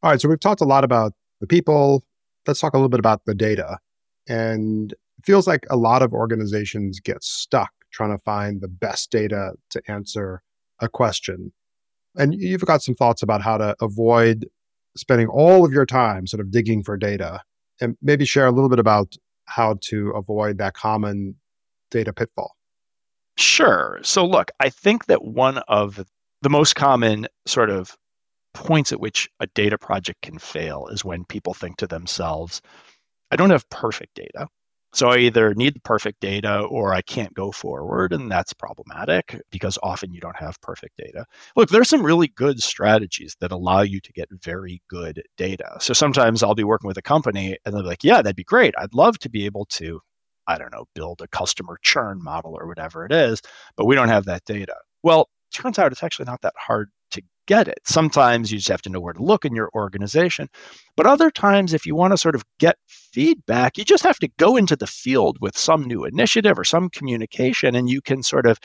All 0.03 0.11
right. 0.11 0.21
So 0.21 0.29
we've 0.29 0.39
talked 0.39 0.61
a 0.61 0.65
lot 0.65 0.83
about 0.83 1.13
the 1.41 1.47
people. 1.47 2.03
Let's 2.45 2.59
talk 2.59 2.73
a 2.73 2.77
little 2.77 2.89
bit 2.89 2.99
about 2.99 3.25
the 3.25 3.35
data. 3.35 3.79
And 4.27 4.93
it 5.17 5.25
feels 5.25 5.47
like 5.47 5.65
a 5.69 5.77
lot 5.77 6.01
of 6.01 6.13
organizations 6.13 6.99
get 6.99 7.23
stuck 7.23 7.71
trying 7.91 8.11
to 8.11 8.23
find 8.23 8.61
the 8.61 8.67
best 8.67 9.11
data 9.11 9.53
to 9.71 9.81
answer 9.87 10.41
a 10.79 10.87
question. 10.87 11.51
And 12.15 12.33
you've 12.33 12.65
got 12.65 12.81
some 12.81 12.95
thoughts 12.95 13.21
about 13.21 13.41
how 13.41 13.57
to 13.57 13.75
avoid 13.81 14.47
spending 14.95 15.27
all 15.27 15.65
of 15.65 15.71
your 15.71 15.85
time 15.85 16.27
sort 16.27 16.41
of 16.41 16.51
digging 16.51 16.83
for 16.83 16.97
data 16.97 17.41
and 17.79 17.95
maybe 18.01 18.25
share 18.25 18.47
a 18.47 18.51
little 18.51 18.69
bit 18.69 18.79
about 18.79 19.15
how 19.45 19.77
to 19.81 20.11
avoid 20.11 20.57
that 20.57 20.73
common 20.73 21.35
data 21.91 22.11
pitfall. 22.11 22.55
Sure. 23.37 23.99
So, 24.01 24.25
look, 24.25 24.51
I 24.59 24.69
think 24.69 25.05
that 25.05 25.23
one 25.23 25.59
of 25.67 26.03
the 26.41 26.49
most 26.49 26.75
common 26.75 27.27
sort 27.45 27.69
of 27.69 27.95
points 28.53 28.91
at 28.91 28.99
which 28.99 29.29
a 29.39 29.47
data 29.47 29.77
project 29.77 30.23
can 30.23 30.39
fail 30.39 30.87
is 30.87 31.05
when 31.05 31.23
people 31.25 31.53
think 31.53 31.77
to 31.77 31.87
themselves, 31.87 32.61
I 33.29 33.35
don't 33.35 33.51
have 33.51 33.69
perfect 33.69 34.15
data. 34.15 34.47
So 34.97 35.09
I 35.09 35.17
either 35.17 35.53
need 35.53 35.75
the 35.75 35.79
perfect 35.81 36.21
data 36.21 36.61
or 36.61 36.91
I 36.91 37.03
can't 37.03 37.31
go 37.35 37.51
forward, 37.51 38.13
and 38.13 38.31
that's 38.31 38.51
problematic 38.51 39.39
because 39.51 39.77
often 39.83 40.11
you 40.11 40.19
don't 40.19 40.35
have 40.37 40.59
perfect 40.61 40.97
data. 40.97 41.23
Look, 41.55 41.69
there's 41.69 41.87
some 41.87 42.03
really 42.03 42.29
good 42.29 42.63
strategies 42.63 43.37
that 43.39 43.51
allow 43.51 43.81
you 43.81 43.99
to 43.99 44.11
get 44.13 44.27
very 44.43 44.81
good 44.89 45.21
data. 45.37 45.77
So 45.79 45.93
sometimes 45.93 46.41
I'll 46.41 46.55
be 46.55 46.63
working 46.63 46.87
with 46.87 46.97
a 46.97 47.03
company 47.03 47.55
and 47.63 47.75
they're 47.75 47.83
like, 47.83 48.03
yeah, 48.03 48.23
that'd 48.23 48.35
be 48.35 48.43
great. 48.43 48.73
I'd 48.79 48.95
love 48.95 49.19
to 49.19 49.29
be 49.29 49.45
able 49.45 49.65
to, 49.65 50.01
I 50.47 50.57
don't 50.57 50.71
know, 50.71 50.85
build 50.95 51.21
a 51.21 51.27
customer 51.27 51.77
churn 51.83 52.23
model 52.23 52.57
or 52.59 52.65
whatever 52.65 53.05
it 53.05 53.11
is, 53.11 53.39
but 53.75 53.85
we 53.85 53.93
don't 53.93 54.09
have 54.09 54.25
that 54.25 54.45
data. 54.45 54.77
Well, 55.03 55.29
turns 55.53 55.77
out 55.77 55.91
it's 55.91 56.01
actually 56.01 56.25
not 56.25 56.41
that 56.41 56.55
hard 56.57 56.89
get 57.47 57.67
it. 57.67 57.79
Sometimes 57.85 58.51
you 58.51 58.59
just 58.59 58.69
have 58.69 58.81
to 58.83 58.89
know 58.89 58.99
where 58.99 59.13
to 59.13 59.23
look 59.23 59.45
in 59.45 59.55
your 59.55 59.69
organization. 59.73 60.47
But 60.95 61.07
other 61.07 61.31
times, 61.31 61.73
if 61.73 61.85
you 61.85 61.95
want 61.95 62.13
to 62.13 62.17
sort 62.17 62.35
of 62.35 62.43
get 62.59 62.77
feedback, 62.87 63.77
you 63.77 63.83
just 63.83 64.03
have 64.03 64.19
to 64.19 64.29
go 64.37 64.55
into 64.55 64.75
the 64.75 64.87
field 64.87 65.37
with 65.41 65.57
some 65.57 65.85
new 65.85 66.05
initiative 66.05 66.59
or 66.59 66.63
some 66.63 66.89
communication, 66.89 67.75
and 67.75 67.89
you 67.89 68.01
can 68.01 68.21
sort 68.21 68.45
of 68.45 68.59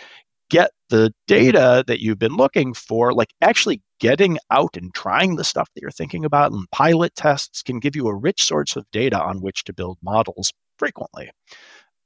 get 0.50 0.70
the 0.90 1.10
data 1.26 1.82
that 1.86 2.00
you've 2.00 2.18
been 2.18 2.36
looking 2.36 2.74
for, 2.74 3.14
like 3.14 3.30
actually 3.40 3.80
getting 4.00 4.38
out 4.50 4.76
and 4.76 4.92
trying 4.92 5.36
the 5.36 5.44
stuff 5.44 5.68
that 5.74 5.80
you're 5.80 5.90
thinking 5.90 6.26
about. 6.26 6.52
And 6.52 6.70
pilot 6.72 7.14
tests 7.14 7.62
can 7.62 7.78
give 7.78 7.96
you 7.96 8.06
a 8.06 8.14
rich 8.14 8.42
source 8.42 8.76
of 8.76 8.84
data 8.92 9.18
on 9.18 9.40
which 9.40 9.64
to 9.64 9.72
build 9.72 9.96
models 10.02 10.52
frequently. 10.78 11.30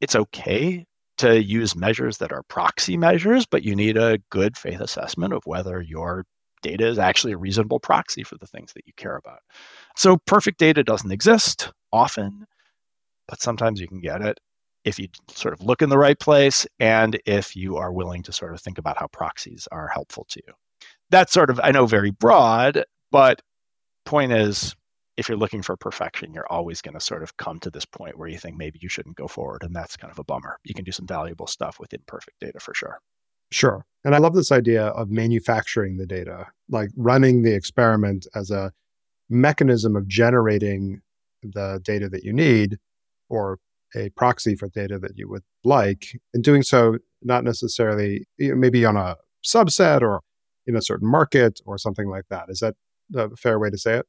It's 0.00 0.14
okay 0.14 0.84
to 1.18 1.42
use 1.42 1.74
measures 1.74 2.18
that 2.18 2.30
are 2.30 2.42
proxy 2.44 2.96
measures, 2.96 3.46
but 3.46 3.64
you 3.64 3.74
need 3.74 3.96
a 3.96 4.18
good 4.30 4.56
faith 4.56 4.80
assessment 4.80 5.32
of 5.32 5.42
whether 5.44 5.80
your 5.80 6.24
data 6.62 6.86
is 6.86 6.98
actually 6.98 7.32
a 7.32 7.38
reasonable 7.38 7.80
proxy 7.80 8.22
for 8.22 8.36
the 8.38 8.46
things 8.46 8.72
that 8.74 8.86
you 8.86 8.92
care 8.96 9.16
about. 9.16 9.40
So 9.96 10.18
perfect 10.26 10.58
data 10.58 10.82
doesn't 10.82 11.12
exist 11.12 11.72
often, 11.92 12.46
but 13.28 13.40
sometimes 13.40 13.80
you 13.80 13.88
can 13.88 14.00
get 14.00 14.22
it 14.22 14.38
if 14.84 14.98
you 14.98 15.08
sort 15.28 15.52
of 15.52 15.60
look 15.60 15.82
in 15.82 15.88
the 15.88 15.98
right 15.98 16.18
place 16.18 16.66
and 16.78 17.20
if 17.26 17.56
you 17.56 17.76
are 17.76 17.92
willing 17.92 18.22
to 18.22 18.32
sort 18.32 18.54
of 18.54 18.60
think 18.60 18.78
about 18.78 18.98
how 18.98 19.08
proxies 19.08 19.66
are 19.72 19.88
helpful 19.88 20.24
to 20.28 20.40
you. 20.46 20.52
That's 21.10 21.32
sort 21.32 21.50
of, 21.50 21.60
I 21.62 21.72
know, 21.72 21.86
very 21.86 22.10
broad, 22.12 22.84
but 23.10 23.42
point 24.04 24.32
is, 24.32 24.74
if 25.16 25.28
you're 25.28 25.38
looking 25.38 25.62
for 25.62 25.76
perfection, 25.76 26.34
you're 26.34 26.50
always 26.52 26.82
going 26.82 26.94
to 26.94 27.00
sort 27.00 27.22
of 27.22 27.36
come 27.36 27.58
to 27.60 27.70
this 27.70 27.86
point 27.86 28.18
where 28.18 28.28
you 28.28 28.38
think 28.38 28.56
maybe 28.56 28.78
you 28.82 28.88
shouldn't 28.88 29.16
go 29.16 29.26
forward. 29.26 29.62
And 29.62 29.74
that's 29.74 29.96
kind 29.96 30.10
of 30.10 30.18
a 30.18 30.24
bummer. 30.24 30.58
You 30.62 30.74
can 30.74 30.84
do 30.84 30.92
some 30.92 31.06
valuable 31.06 31.46
stuff 31.46 31.80
with 31.80 31.94
imperfect 31.94 32.38
data 32.38 32.60
for 32.60 32.74
sure. 32.74 33.00
Sure. 33.50 33.84
And 34.06 34.14
I 34.14 34.18
love 34.18 34.34
this 34.34 34.52
idea 34.52 34.86
of 34.86 35.10
manufacturing 35.10 35.96
the 35.96 36.06
data, 36.06 36.46
like 36.68 36.90
running 36.96 37.42
the 37.42 37.54
experiment 37.54 38.24
as 38.36 38.52
a 38.52 38.70
mechanism 39.28 39.96
of 39.96 40.06
generating 40.06 41.02
the 41.42 41.80
data 41.82 42.08
that 42.10 42.22
you 42.22 42.32
need 42.32 42.78
or 43.28 43.58
a 43.96 44.10
proxy 44.10 44.54
for 44.54 44.68
data 44.68 45.00
that 45.00 45.18
you 45.18 45.28
would 45.28 45.42
like, 45.64 46.20
and 46.32 46.44
doing 46.44 46.62
so 46.62 46.98
not 47.22 47.42
necessarily 47.42 48.24
maybe 48.38 48.84
on 48.84 48.96
a 48.96 49.16
subset 49.44 50.02
or 50.02 50.20
in 50.68 50.76
a 50.76 50.82
certain 50.82 51.10
market 51.10 51.60
or 51.66 51.76
something 51.76 52.08
like 52.08 52.26
that. 52.30 52.44
Is 52.48 52.60
that 52.60 52.76
a 53.16 53.34
fair 53.34 53.58
way 53.58 53.70
to 53.70 53.78
say 53.78 53.94
it? 53.94 54.06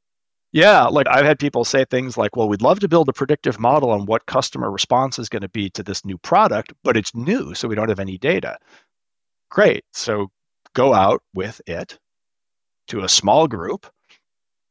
Yeah, 0.52 0.84
like 0.84 1.08
I've 1.08 1.26
had 1.26 1.40
people 1.40 1.64
say 1.64 1.84
things 1.84 2.16
like, 2.16 2.36
well, 2.36 2.48
we'd 2.48 2.62
love 2.62 2.78
to 2.80 2.88
build 2.88 3.08
a 3.08 3.12
predictive 3.12 3.58
model 3.58 3.90
on 3.90 4.06
what 4.06 4.26
customer 4.26 4.70
response 4.70 5.18
is 5.18 5.28
going 5.28 5.42
to 5.42 5.48
be 5.48 5.70
to 5.70 5.82
this 5.82 6.04
new 6.04 6.18
product, 6.18 6.72
but 6.84 6.96
it's 6.96 7.14
new, 7.16 7.52
so 7.54 7.66
we 7.66 7.74
don't 7.74 7.88
have 7.88 8.00
any 8.00 8.16
data. 8.16 8.56
Great. 9.50 9.84
So 9.92 10.28
go 10.74 10.94
out 10.94 11.22
with 11.34 11.60
it 11.66 11.98
to 12.88 13.02
a 13.02 13.08
small 13.08 13.48
group, 13.48 13.86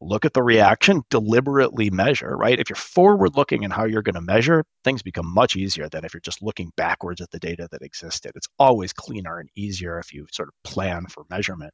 look 0.02 0.26
at 0.26 0.34
the 0.34 0.44
reaction, 0.44 1.04
deliberately 1.10 1.90
measure, 1.90 2.36
right? 2.38 2.60
If 2.60 2.70
you're 2.70 2.78
forward 2.78 3.36
looking 3.36 3.64
in 3.64 3.72
how 3.72 3.86
you're 3.86 4.04
going 4.04 4.16
to 4.16 4.22
measure, 4.22 4.64
things 4.84 5.04
become 5.04 5.28
much 5.34 5.56
easier 5.56 5.90
than 5.90 6.06
if 6.06 6.14
you're 6.14 6.22
just 6.22 6.44
looking 6.44 6.72
backwards 6.78 7.22
at 7.22 7.32
the 7.32 7.40
data 7.40 7.68
that 7.72 7.82
existed. 7.84 8.34
It's 8.36 8.50
always 8.60 8.94
cleaner 8.94 9.40
and 9.40 9.50
easier 9.56 10.00
if 10.00 10.14
you 10.14 10.28
sort 10.32 10.50
of 10.50 10.56
plan 10.64 11.08
for 11.08 11.26
measurement. 11.30 11.74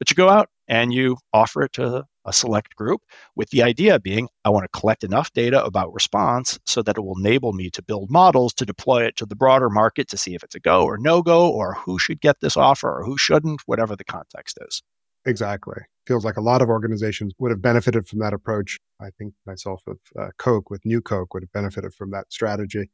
But 0.00 0.10
you 0.10 0.16
go 0.16 0.28
out 0.28 0.48
and 0.66 0.92
you 0.92 1.18
offer 1.32 1.62
it 1.62 1.74
to 1.74 2.04
a 2.24 2.32
select 2.32 2.74
group 2.74 3.02
with 3.36 3.50
the 3.50 3.62
idea 3.62 4.00
being 4.00 4.28
I 4.44 4.50
want 4.50 4.64
to 4.64 4.78
collect 4.78 5.04
enough 5.04 5.32
data 5.32 5.64
about 5.64 5.92
response 5.92 6.58
so 6.66 6.82
that 6.82 6.96
it 6.96 7.02
will 7.02 7.18
enable 7.18 7.52
me 7.52 7.70
to 7.70 7.82
build 7.82 8.10
models 8.10 8.52
to 8.54 8.66
deploy 8.66 9.04
it 9.04 9.16
to 9.16 9.26
the 9.26 9.36
broader 9.36 9.70
market 9.70 10.08
to 10.08 10.16
see 10.16 10.34
if 10.34 10.42
it's 10.42 10.54
a 10.54 10.60
go 10.60 10.84
or 10.84 10.98
no 10.98 11.22
go 11.22 11.48
or 11.48 11.74
who 11.74 11.98
should 11.98 12.20
get 12.20 12.40
this 12.40 12.56
offer 12.56 12.90
or 12.90 13.04
who 13.04 13.16
shouldn't, 13.16 13.60
whatever 13.66 13.94
the 13.94 14.04
context 14.04 14.58
is. 14.66 14.82
Exactly. 15.26 15.82
Feels 16.06 16.24
like 16.24 16.38
a 16.38 16.42
lot 16.42 16.62
of 16.62 16.68
organizations 16.68 17.34
would 17.38 17.50
have 17.50 17.60
benefited 17.60 18.06
from 18.08 18.20
that 18.20 18.32
approach. 18.32 18.78
I 19.00 19.10
think 19.18 19.34
myself 19.46 19.82
with 19.86 19.98
uh, 20.18 20.28
Coke, 20.38 20.70
with 20.70 20.80
New 20.84 21.02
Coke, 21.02 21.34
would 21.34 21.42
have 21.42 21.52
benefited 21.52 21.92
from 21.92 22.10
that 22.12 22.32
strategy. 22.32 22.90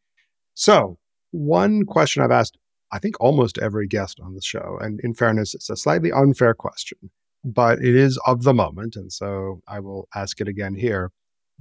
So, 0.55 0.99
one 1.31 1.85
question 1.85 2.23
I've 2.23 2.33
asked, 2.33 2.59
I 2.93 2.99
think 2.99 3.17
almost 3.21 3.59
every 3.59 3.87
guest 3.87 4.21
on 4.21 4.35
the 4.35 4.43
show, 4.43 4.79
and 4.81 5.01
in 5.01 5.15
fairness, 5.15 5.55
it's 5.55 5.71
a 5.71 5.77
slightly 5.77 6.13
unfair 6.13 6.55
question, 6.55 7.11
but 7.45 7.79
it 7.79 7.95
is 7.95 8.19
of 8.27 8.43
the 8.43 8.55
moment. 8.55 8.97
And 8.97 9.13
so 9.13 9.61
I 9.67 9.81
will 9.81 10.09
ask 10.15 10.41
it 10.41 10.49
again 10.49 10.75
here. 10.75 11.11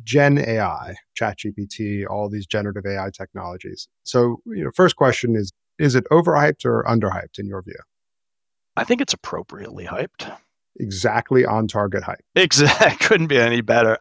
Gen 0.03 0.38
AI, 0.38 0.95
ChatGPT, 1.19 2.05
all 2.09 2.29
these 2.29 2.45
generative 2.45 2.85
AI 2.85 3.09
technologies. 3.13 3.88
So, 4.03 4.41
you 4.45 4.63
know, 4.63 4.71
first 4.75 4.97
question 4.97 5.35
is 5.35 5.51
is 5.77 5.95
it 5.95 6.05
overhyped 6.11 6.65
or 6.65 6.83
underhyped 6.88 7.38
in 7.38 7.47
your 7.47 7.61
view? 7.61 7.75
I 8.77 8.83
think 8.83 9.01
it's 9.01 9.13
appropriately 9.13 9.85
hyped. 9.85 10.31
Exactly 10.79 11.45
on 11.45 11.67
target 11.67 12.03
hype. 12.03 12.23
Exactly. 12.35 12.97
Couldn't 13.07 13.27
be 13.27 13.39
any 13.39 13.61
better. 13.61 13.97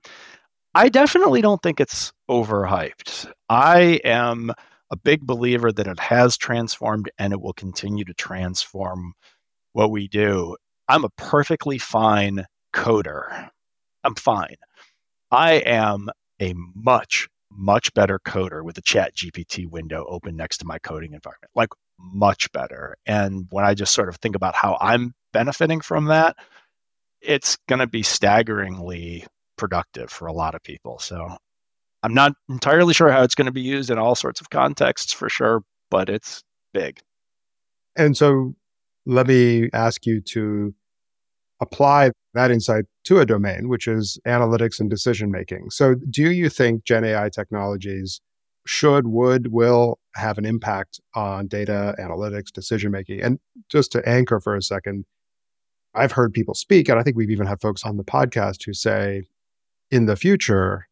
I 0.74 0.88
definitely 0.88 1.40
don't 1.40 1.62
think 1.62 1.80
it's 1.80 2.12
overhyped. 2.28 3.30
I 3.48 4.00
am 4.04 4.52
a 4.94 4.96
big 4.96 5.26
believer 5.26 5.72
that 5.72 5.88
it 5.88 5.98
has 5.98 6.36
transformed 6.36 7.10
and 7.18 7.32
it 7.32 7.40
will 7.40 7.52
continue 7.52 8.04
to 8.04 8.14
transform 8.14 9.12
what 9.72 9.90
we 9.90 10.06
do. 10.06 10.56
I'm 10.88 11.02
a 11.02 11.10
perfectly 11.16 11.78
fine 11.78 12.44
coder. 12.72 13.50
I'm 14.04 14.14
fine. 14.14 14.54
I 15.32 15.54
am 15.54 16.10
a 16.40 16.54
much, 16.76 17.28
much 17.50 17.92
better 17.92 18.20
coder 18.20 18.62
with 18.62 18.76
the 18.76 18.82
chat 18.82 19.16
GPT 19.16 19.68
window 19.68 20.06
open 20.08 20.36
next 20.36 20.58
to 20.58 20.64
my 20.64 20.78
coding 20.78 21.12
environment, 21.12 21.50
like 21.56 21.70
much 21.98 22.52
better. 22.52 22.94
And 23.04 23.48
when 23.50 23.64
I 23.64 23.74
just 23.74 23.94
sort 23.94 24.08
of 24.08 24.16
think 24.18 24.36
about 24.36 24.54
how 24.54 24.78
I'm 24.80 25.12
benefiting 25.32 25.80
from 25.80 26.04
that, 26.04 26.36
it's 27.20 27.56
going 27.68 27.80
to 27.80 27.88
be 27.88 28.04
staggeringly 28.04 29.26
productive 29.56 30.10
for 30.10 30.28
a 30.28 30.32
lot 30.32 30.54
of 30.54 30.62
people. 30.62 31.00
So 31.00 31.36
I'm 32.04 32.12
not 32.12 32.34
entirely 32.50 32.92
sure 32.92 33.10
how 33.10 33.22
it's 33.22 33.34
going 33.34 33.46
to 33.46 33.52
be 33.52 33.62
used 33.62 33.90
in 33.90 33.98
all 33.98 34.14
sorts 34.14 34.38
of 34.42 34.50
contexts 34.50 35.14
for 35.14 35.30
sure, 35.30 35.62
but 35.90 36.10
it's 36.10 36.44
big. 36.74 37.00
And 37.96 38.14
so 38.14 38.54
let 39.06 39.26
me 39.26 39.70
ask 39.72 40.04
you 40.04 40.20
to 40.20 40.74
apply 41.60 42.10
that 42.34 42.50
insight 42.50 42.84
to 43.04 43.20
a 43.20 43.26
domain, 43.26 43.70
which 43.70 43.88
is 43.88 44.18
analytics 44.26 44.80
and 44.80 44.90
decision 44.90 45.30
making. 45.30 45.70
So, 45.70 45.94
do 46.10 46.30
you 46.30 46.50
think 46.50 46.84
Gen 46.84 47.04
AI 47.04 47.30
technologies 47.30 48.20
should, 48.66 49.06
would, 49.06 49.50
will 49.50 49.98
have 50.14 50.36
an 50.36 50.44
impact 50.44 51.00
on 51.14 51.46
data 51.46 51.94
analytics, 51.98 52.52
decision 52.52 52.90
making? 52.90 53.22
And 53.22 53.38
just 53.70 53.92
to 53.92 54.06
anchor 54.06 54.40
for 54.40 54.54
a 54.54 54.62
second, 54.62 55.06
I've 55.94 56.12
heard 56.12 56.34
people 56.34 56.54
speak, 56.54 56.90
and 56.90 56.98
I 56.98 57.02
think 57.02 57.16
we've 57.16 57.30
even 57.30 57.46
had 57.46 57.62
folks 57.62 57.84
on 57.84 57.96
the 57.96 58.04
podcast 58.04 58.64
who 58.66 58.74
say 58.74 59.22
in 59.90 60.04
the 60.04 60.16
future, 60.16 60.86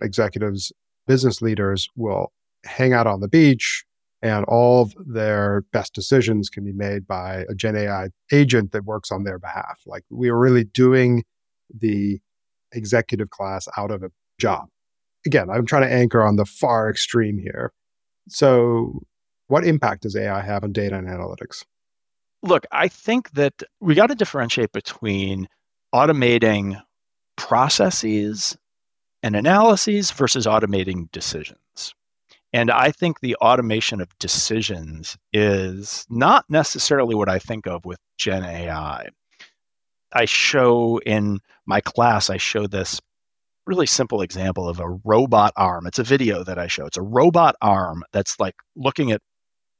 executives, 0.00 0.72
business 1.06 1.40
leaders 1.40 1.88
will 1.96 2.32
hang 2.64 2.92
out 2.92 3.06
on 3.06 3.20
the 3.20 3.28
beach 3.28 3.84
and 4.22 4.44
all 4.46 4.82
of 4.82 4.94
their 5.06 5.62
best 5.72 5.94
decisions 5.94 6.48
can 6.48 6.64
be 6.64 6.72
made 6.72 7.06
by 7.06 7.44
a 7.48 7.54
Gen 7.54 7.76
AI 7.76 8.08
agent 8.32 8.72
that 8.72 8.84
works 8.84 9.12
on 9.12 9.24
their 9.24 9.38
behalf. 9.38 9.80
Like 9.86 10.04
we 10.10 10.28
are 10.28 10.38
really 10.38 10.64
doing 10.64 11.24
the 11.78 12.18
executive 12.72 13.30
class 13.30 13.68
out 13.76 13.90
of 13.90 14.02
a 14.02 14.10
job. 14.38 14.66
Again, 15.26 15.50
I'm 15.50 15.66
trying 15.66 15.82
to 15.82 15.92
anchor 15.92 16.22
on 16.22 16.36
the 16.36 16.44
far 16.44 16.88
extreme 16.88 17.38
here. 17.38 17.72
So, 18.28 19.00
what 19.48 19.64
impact 19.64 20.02
does 20.02 20.16
AI 20.16 20.40
have 20.40 20.64
on 20.64 20.72
data 20.72 20.96
and 20.96 21.06
analytics? 21.06 21.64
Look, 22.42 22.64
I 22.72 22.88
think 22.88 23.30
that 23.32 23.62
we 23.80 23.94
got 23.94 24.08
to 24.08 24.14
differentiate 24.14 24.72
between 24.72 25.48
automating 25.94 26.80
processes 27.36 28.56
and 29.22 29.36
analyses 29.36 30.10
versus 30.10 30.46
automating 30.46 31.10
decisions. 31.12 31.94
And 32.52 32.70
I 32.70 32.90
think 32.90 33.20
the 33.20 33.36
automation 33.36 34.00
of 34.00 34.16
decisions 34.18 35.16
is 35.32 36.06
not 36.08 36.44
necessarily 36.48 37.14
what 37.14 37.28
I 37.28 37.38
think 37.38 37.66
of 37.66 37.84
with 37.84 37.98
Gen 38.16 38.44
AI. 38.44 39.08
I 40.12 40.24
show 40.24 40.98
in 41.04 41.40
my 41.66 41.80
class, 41.80 42.30
I 42.30 42.36
show 42.36 42.66
this 42.66 43.00
really 43.66 43.86
simple 43.86 44.22
example 44.22 44.68
of 44.68 44.80
a 44.80 44.88
robot 45.04 45.52
arm. 45.56 45.86
It's 45.86 45.98
a 45.98 46.04
video 46.04 46.44
that 46.44 46.58
I 46.58 46.68
show. 46.68 46.86
It's 46.86 46.96
a 46.96 47.02
robot 47.02 47.56
arm 47.60 48.04
that's 48.12 48.38
like 48.38 48.54
looking 48.76 49.10
at 49.10 49.20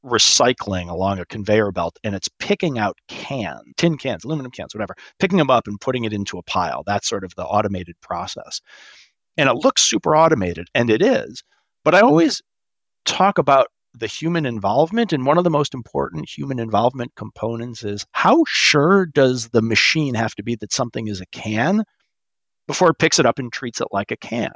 recycling 0.04 0.88
along 0.88 1.18
a 1.18 1.26
conveyor 1.26 1.72
belt 1.72 1.98
and 2.04 2.14
it's 2.14 2.28
picking 2.38 2.78
out 2.78 2.98
cans, 3.08 3.62
tin 3.76 3.96
cans, 3.96 4.24
aluminum 4.24 4.50
cans, 4.50 4.74
whatever, 4.74 4.94
picking 5.18 5.38
them 5.38 5.50
up 5.50 5.66
and 5.66 5.80
putting 5.80 6.04
it 6.04 6.12
into 6.12 6.38
a 6.38 6.42
pile. 6.42 6.82
That's 6.86 7.08
sort 7.08 7.24
of 7.24 7.34
the 7.36 7.44
automated 7.44 7.96
process. 8.00 8.60
And 9.36 9.48
it 9.48 9.56
looks 9.56 9.82
super 9.82 10.16
automated, 10.16 10.68
and 10.74 10.88
it 10.90 11.02
is. 11.02 11.42
But 11.84 11.94
I 11.94 12.00
always 12.00 12.42
talk 13.04 13.38
about 13.38 13.68
the 13.98 14.06
human 14.06 14.46
involvement. 14.46 15.12
And 15.12 15.24
one 15.24 15.38
of 15.38 15.44
the 15.44 15.50
most 15.50 15.74
important 15.74 16.28
human 16.28 16.58
involvement 16.58 17.14
components 17.16 17.82
is 17.82 18.06
how 18.12 18.44
sure 18.46 19.06
does 19.06 19.48
the 19.48 19.62
machine 19.62 20.14
have 20.14 20.34
to 20.34 20.42
be 20.42 20.54
that 20.56 20.72
something 20.72 21.08
is 21.08 21.20
a 21.20 21.26
can 21.26 21.84
before 22.66 22.90
it 22.90 22.98
picks 22.98 23.18
it 23.18 23.26
up 23.26 23.38
and 23.38 23.52
treats 23.52 23.80
it 23.80 23.88
like 23.92 24.10
a 24.10 24.16
can? 24.16 24.52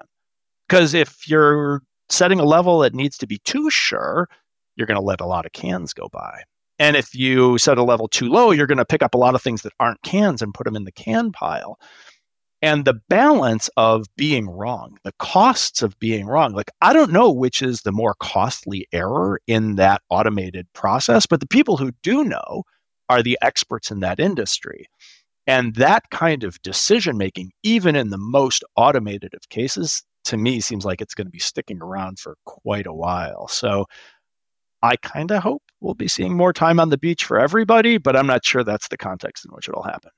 Because 0.69 0.95
if 0.95 1.29
you're 1.29 1.83
setting 2.09 2.41
a 2.41 2.45
level 2.45 2.81
that 2.81 2.95
needs 2.95 3.17
to 3.19 3.27
be 3.27 3.39
too 3.45 3.71
sure, 3.71 4.29
you're 4.77 4.87
going 4.87 5.01
to 5.01 5.05
let 5.05 5.21
a 5.21 5.27
lot 5.27 5.47
of 5.47 5.53
cans 5.53 5.93
go 5.93 6.09
by. 6.13 6.43
And 6.79 6.97
if 6.97 7.15
you 7.15 7.59
set 7.59 7.79
a 7.79 7.83
level 7.83 8.09
too 8.09 8.29
low, 8.29 8.53
you're 8.53 8.67
going 8.67 8.79
to 8.79 8.87
pick 8.87 9.03
up 9.03 9.15
a 9.15 9.19
lot 9.19 9.35
of 9.35 9.43
things 9.43 9.63
that 9.63 9.73
aren't 9.81 10.03
cans 10.03 10.43
and 10.43 10.55
put 10.55 10.65
them 10.65 10.77
in 10.77 10.85
the 10.85 10.93
can 10.93 11.31
pile 11.33 11.79
and 12.63 12.85
the 12.85 13.01
balance 13.09 13.71
of 13.77 14.07
being 14.17 14.49
wrong, 14.49 14.99
the 15.03 15.15
costs 15.19 15.83
of 15.83 15.99
being 15.99 16.27
wrong. 16.27 16.53
Like, 16.53 16.71
I 16.83 16.93
don't 16.93 17.13
know 17.13 17.31
which 17.31 17.63
is 17.63 17.83
the 17.83 17.93
more 17.93 18.15
costly 18.21 18.87
error 18.93 19.41
in 19.47 19.77
that 19.77 20.03
automated 20.11 20.67
process, 20.75 21.27
but 21.27 21.41
the 21.41 21.47
people 21.47 21.77
who 21.77 21.93
do 22.03 22.25
know 22.25 22.65
are 23.09 23.23
the 23.23 23.39
experts 23.43 23.91
in 23.91 24.01
that 24.01 24.21
industry. 24.21 24.87
And 25.47 25.75
that 25.77 26.05
kind 26.11 26.45
of 26.45 26.61
decision 26.63 27.17
making, 27.17 27.51
even 27.63 27.97
in 27.97 28.11
the 28.11 28.19
most 28.19 28.63
automated 28.77 29.35
of 29.35 29.49
cases, 29.49 30.03
to 30.25 30.37
me 30.37 30.61
seems 30.61 30.85
like 30.85 31.01
it's 31.01 31.15
going 31.15 31.27
to 31.27 31.33
be 31.33 31.39
sticking 31.39 31.81
around 31.81 32.19
for 32.19 32.37
quite 32.45 32.87
a 32.87 32.93
while. 32.93 33.49
So 33.49 33.87
I 34.83 34.97
kind 34.97 35.31
of 35.31 35.43
hope 35.43 35.63
we'll 35.81 35.95
be 35.95 36.09
seeing 36.09 36.37
more 36.37 36.53
time 36.53 36.79
on 36.79 36.91
the 36.91 36.99
beach 36.99 37.25
for 37.25 37.39
everybody, 37.39 37.99
but 37.99 38.17
I'm 38.17 38.27
not 38.27 38.45
sure 38.45 38.63
that's 38.63 38.89
the 38.89 38.99
context 38.99 39.45
in 39.45 39.51
which 39.53 39.69
it'll 39.69 39.83
happen. 39.83 40.11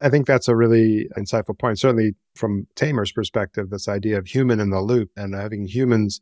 I 0.00 0.10
think 0.10 0.26
that's 0.26 0.48
a 0.48 0.56
really 0.56 1.08
insightful 1.16 1.58
point. 1.58 1.78
Certainly 1.78 2.14
from 2.34 2.66
Tamr's 2.76 3.12
perspective, 3.12 3.70
this 3.70 3.88
idea 3.88 4.18
of 4.18 4.26
human 4.26 4.60
in 4.60 4.70
the 4.70 4.80
loop 4.80 5.10
and 5.16 5.34
having 5.34 5.66
humans 5.66 6.20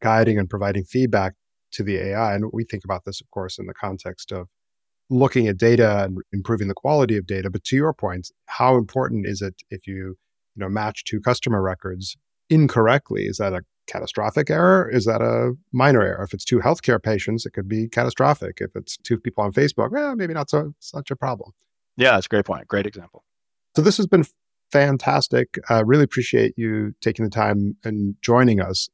guiding 0.00 0.38
and 0.38 0.48
providing 0.48 0.84
feedback 0.84 1.34
to 1.72 1.82
the 1.82 1.96
AI. 1.96 2.34
And 2.34 2.50
we 2.52 2.64
think 2.64 2.84
about 2.84 3.04
this, 3.04 3.20
of 3.20 3.30
course, 3.30 3.58
in 3.58 3.66
the 3.66 3.74
context 3.74 4.30
of 4.30 4.48
looking 5.10 5.48
at 5.48 5.56
data 5.56 6.04
and 6.04 6.18
improving 6.32 6.68
the 6.68 6.74
quality 6.74 7.16
of 7.16 7.26
data. 7.26 7.50
But 7.50 7.64
to 7.64 7.76
your 7.76 7.92
point, 7.92 8.30
how 8.46 8.76
important 8.76 9.26
is 9.26 9.42
it 9.42 9.54
if 9.70 9.86
you, 9.86 9.94
you 9.94 10.16
know, 10.56 10.68
match 10.68 11.04
two 11.04 11.20
customer 11.20 11.62
records 11.62 12.16
incorrectly? 12.48 13.24
Is 13.24 13.38
that 13.38 13.52
a 13.52 13.62
catastrophic 13.86 14.50
error? 14.50 14.88
Is 14.88 15.04
that 15.04 15.20
a 15.20 15.54
minor 15.72 16.02
error? 16.02 16.24
If 16.24 16.34
it's 16.34 16.44
two 16.44 16.58
healthcare 16.58 17.02
patients, 17.02 17.46
it 17.46 17.52
could 17.52 17.68
be 17.68 17.88
catastrophic. 17.88 18.58
If 18.60 18.74
it's 18.74 18.96
two 18.98 19.18
people 19.18 19.44
on 19.44 19.52
Facebook, 19.52 19.90
well, 19.90 20.16
maybe 20.16 20.34
not 20.34 20.50
so 20.50 20.74
such 20.80 21.10
a 21.10 21.16
problem. 21.16 21.52
Yeah, 21.96 22.12
that's 22.12 22.26
a 22.26 22.28
great 22.28 22.44
point. 22.44 22.68
Great 22.68 22.86
example. 22.86 23.24
So 23.74 23.82
this 23.82 23.96
has 23.96 24.06
been 24.06 24.24
fantastic. 24.70 25.58
I 25.68 25.80
really 25.80 26.04
appreciate 26.04 26.54
you 26.56 26.94
taking 27.00 27.24
the 27.24 27.30
time 27.30 27.76
and 27.84 28.14
joining 28.22 28.60
us. 28.60 28.88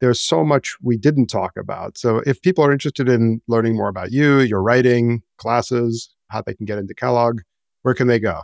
There's 0.00 0.20
so 0.20 0.44
much 0.44 0.76
we 0.82 0.96
didn't 0.96 1.28
talk 1.28 1.52
about. 1.56 1.96
So 1.96 2.18
if 2.26 2.42
people 2.42 2.64
are 2.64 2.72
interested 2.72 3.08
in 3.08 3.40
learning 3.48 3.76
more 3.76 3.88
about 3.88 4.12
you, 4.12 4.40
your 4.40 4.62
writing, 4.62 5.22
classes, 5.38 6.14
how 6.28 6.42
they 6.42 6.54
can 6.54 6.66
get 6.66 6.78
into 6.78 6.94
Kellogg, 6.94 7.40
where 7.82 7.94
can 7.94 8.08
they 8.08 8.18
go? 8.18 8.42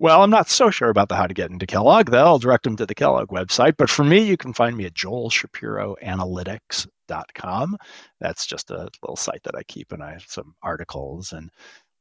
Well, 0.00 0.22
I'm 0.22 0.30
not 0.30 0.50
so 0.50 0.70
sure 0.70 0.90
about 0.90 1.08
the 1.08 1.14
how 1.14 1.28
to 1.28 1.34
get 1.34 1.50
into 1.50 1.66
Kellogg. 1.66 2.10
though. 2.10 2.24
I'll 2.24 2.40
direct 2.40 2.64
them 2.64 2.74
to 2.76 2.86
the 2.86 2.96
Kellogg 2.96 3.28
website. 3.28 3.74
But 3.78 3.88
for 3.88 4.02
me, 4.04 4.24
you 4.24 4.36
can 4.36 4.52
find 4.52 4.76
me 4.76 4.86
at 4.86 4.94
joelshapiroanalytics.com. 4.94 7.76
That's 8.20 8.46
just 8.46 8.70
a 8.70 8.88
little 9.02 9.16
site 9.16 9.42
that 9.44 9.54
I 9.54 9.62
keep, 9.62 9.92
and 9.92 10.02
I 10.02 10.12
have 10.12 10.24
some 10.26 10.54
articles 10.62 11.32
and 11.32 11.50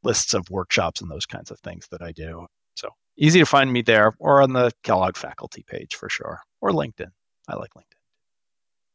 lists 0.04 0.34
of 0.34 0.50
workshops 0.50 1.02
and 1.02 1.10
those 1.10 1.26
kinds 1.26 1.52
of 1.52 1.60
things 1.60 1.88
that 1.92 2.02
I 2.02 2.12
do. 2.12 2.46
So 2.76 2.90
easy 3.18 3.40
to 3.40 3.46
find 3.46 3.72
me 3.72 3.82
there 3.82 4.14
or 4.20 4.42
on 4.42 4.54
the 4.54 4.72
Kellogg 4.84 5.18
faculty 5.18 5.64
page 5.68 5.96
for 5.96 6.10
sure, 6.10 6.42
or 6.62 6.72
LinkedIn. 6.72 7.12
I 7.48 7.56
like 7.56 7.72
LinkedIn. 7.76 7.98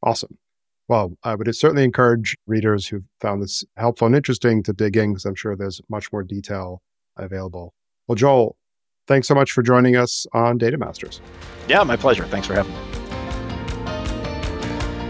Awesome. 0.03 0.39
Well, 0.89 1.13
I 1.23 1.35
would 1.35 1.55
certainly 1.55 1.85
encourage 1.85 2.37
readers 2.47 2.87
who 2.87 3.03
found 3.21 3.43
this 3.43 3.63
helpful 3.77 4.07
and 4.07 4.17
interesting 4.17 4.63
to 4.63 4.73
dig 4.73 4.97
in 4.97 5.13
because 5.13 5.27
I'm 5.27 5.35
sure 5.35 5.55
there's 5.55 5.83
much 5.91 6.11
more 6.13 6.23
detail 6.23 6.81
available. 7.17 7.75
Well, 8.07 8.17
Joel, 8.17 8.57
thanks 9.07 9.29
so 9.29 9.35
much 9.35 9.53
for 9.53 9.63
joining 9.63 9.97
us 9.97 10.27
on 10.33 10.57
Data 10.57 10.79
Masters. 10.79 11.21
Yeah, 11.69 11.83
my 11.83 11.97
pleasure. 11.97 12.25
Thanks 12.25 12.47
for 12.47 12.55
having 12.55 12.73
me. 12.73 12.81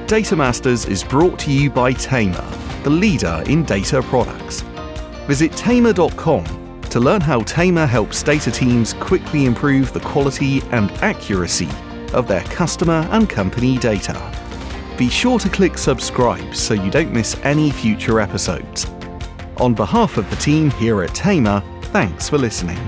Data 0.09 0.35
Masters 0.35 0.87
is 0.87 1.05
brought 1.05 1.39
to 1.41 1.53
you 1.53 1.71
by 1.71 1.93
Tamr, 1.93 2.83
the 2.83 2.91
leader 2.91 3.45
in 3.47 3.63
data 3.63 4.03
products. 4.03 4.65
Visit 5.29 5.53
tamr.com 5.53 6.81
to 6.85 7.01
learn 7.01 7.21
how 7.21 7.41
Tamr 7.43 7.87
helps 7.87 8.23
data 8.23 8.51
teams 8.51 8.95
quickly 8.95 9.45
improve 9.45 9.93
the 9.93 10.01
quality 10.01 10.63
and 10.71 10.91
accuracy 11.03 11.69
of 12.15 12.27
their 12.27 12.43
customer 12.45 13.07
and 13.11 13.29
company 13.29 13.77
data. 13.77 14.19
Be 14.97 15.11
sure 15.11 15.39
to 15.39 15.51
click 15.51 15.77
subscribe 15.77 16.55
so 16.55 16.73
you 16.73 16.91
don't 16.91 17.13
miss 17.13 17.37
any 17.43 17.71
future 17.71 18.21
episodes. 18.21 18.87
On 19.59 19.75
behalf 19.75 20.17
of 20.17 20.29
the 20.31 20.37
team 20.37 20.71
here 20.71 21.03
at 21.03 21.11
Tamr, 21.11 21.63
thanks 21.93 22.31
for 22.31 22.39
listening. 22.39 22.79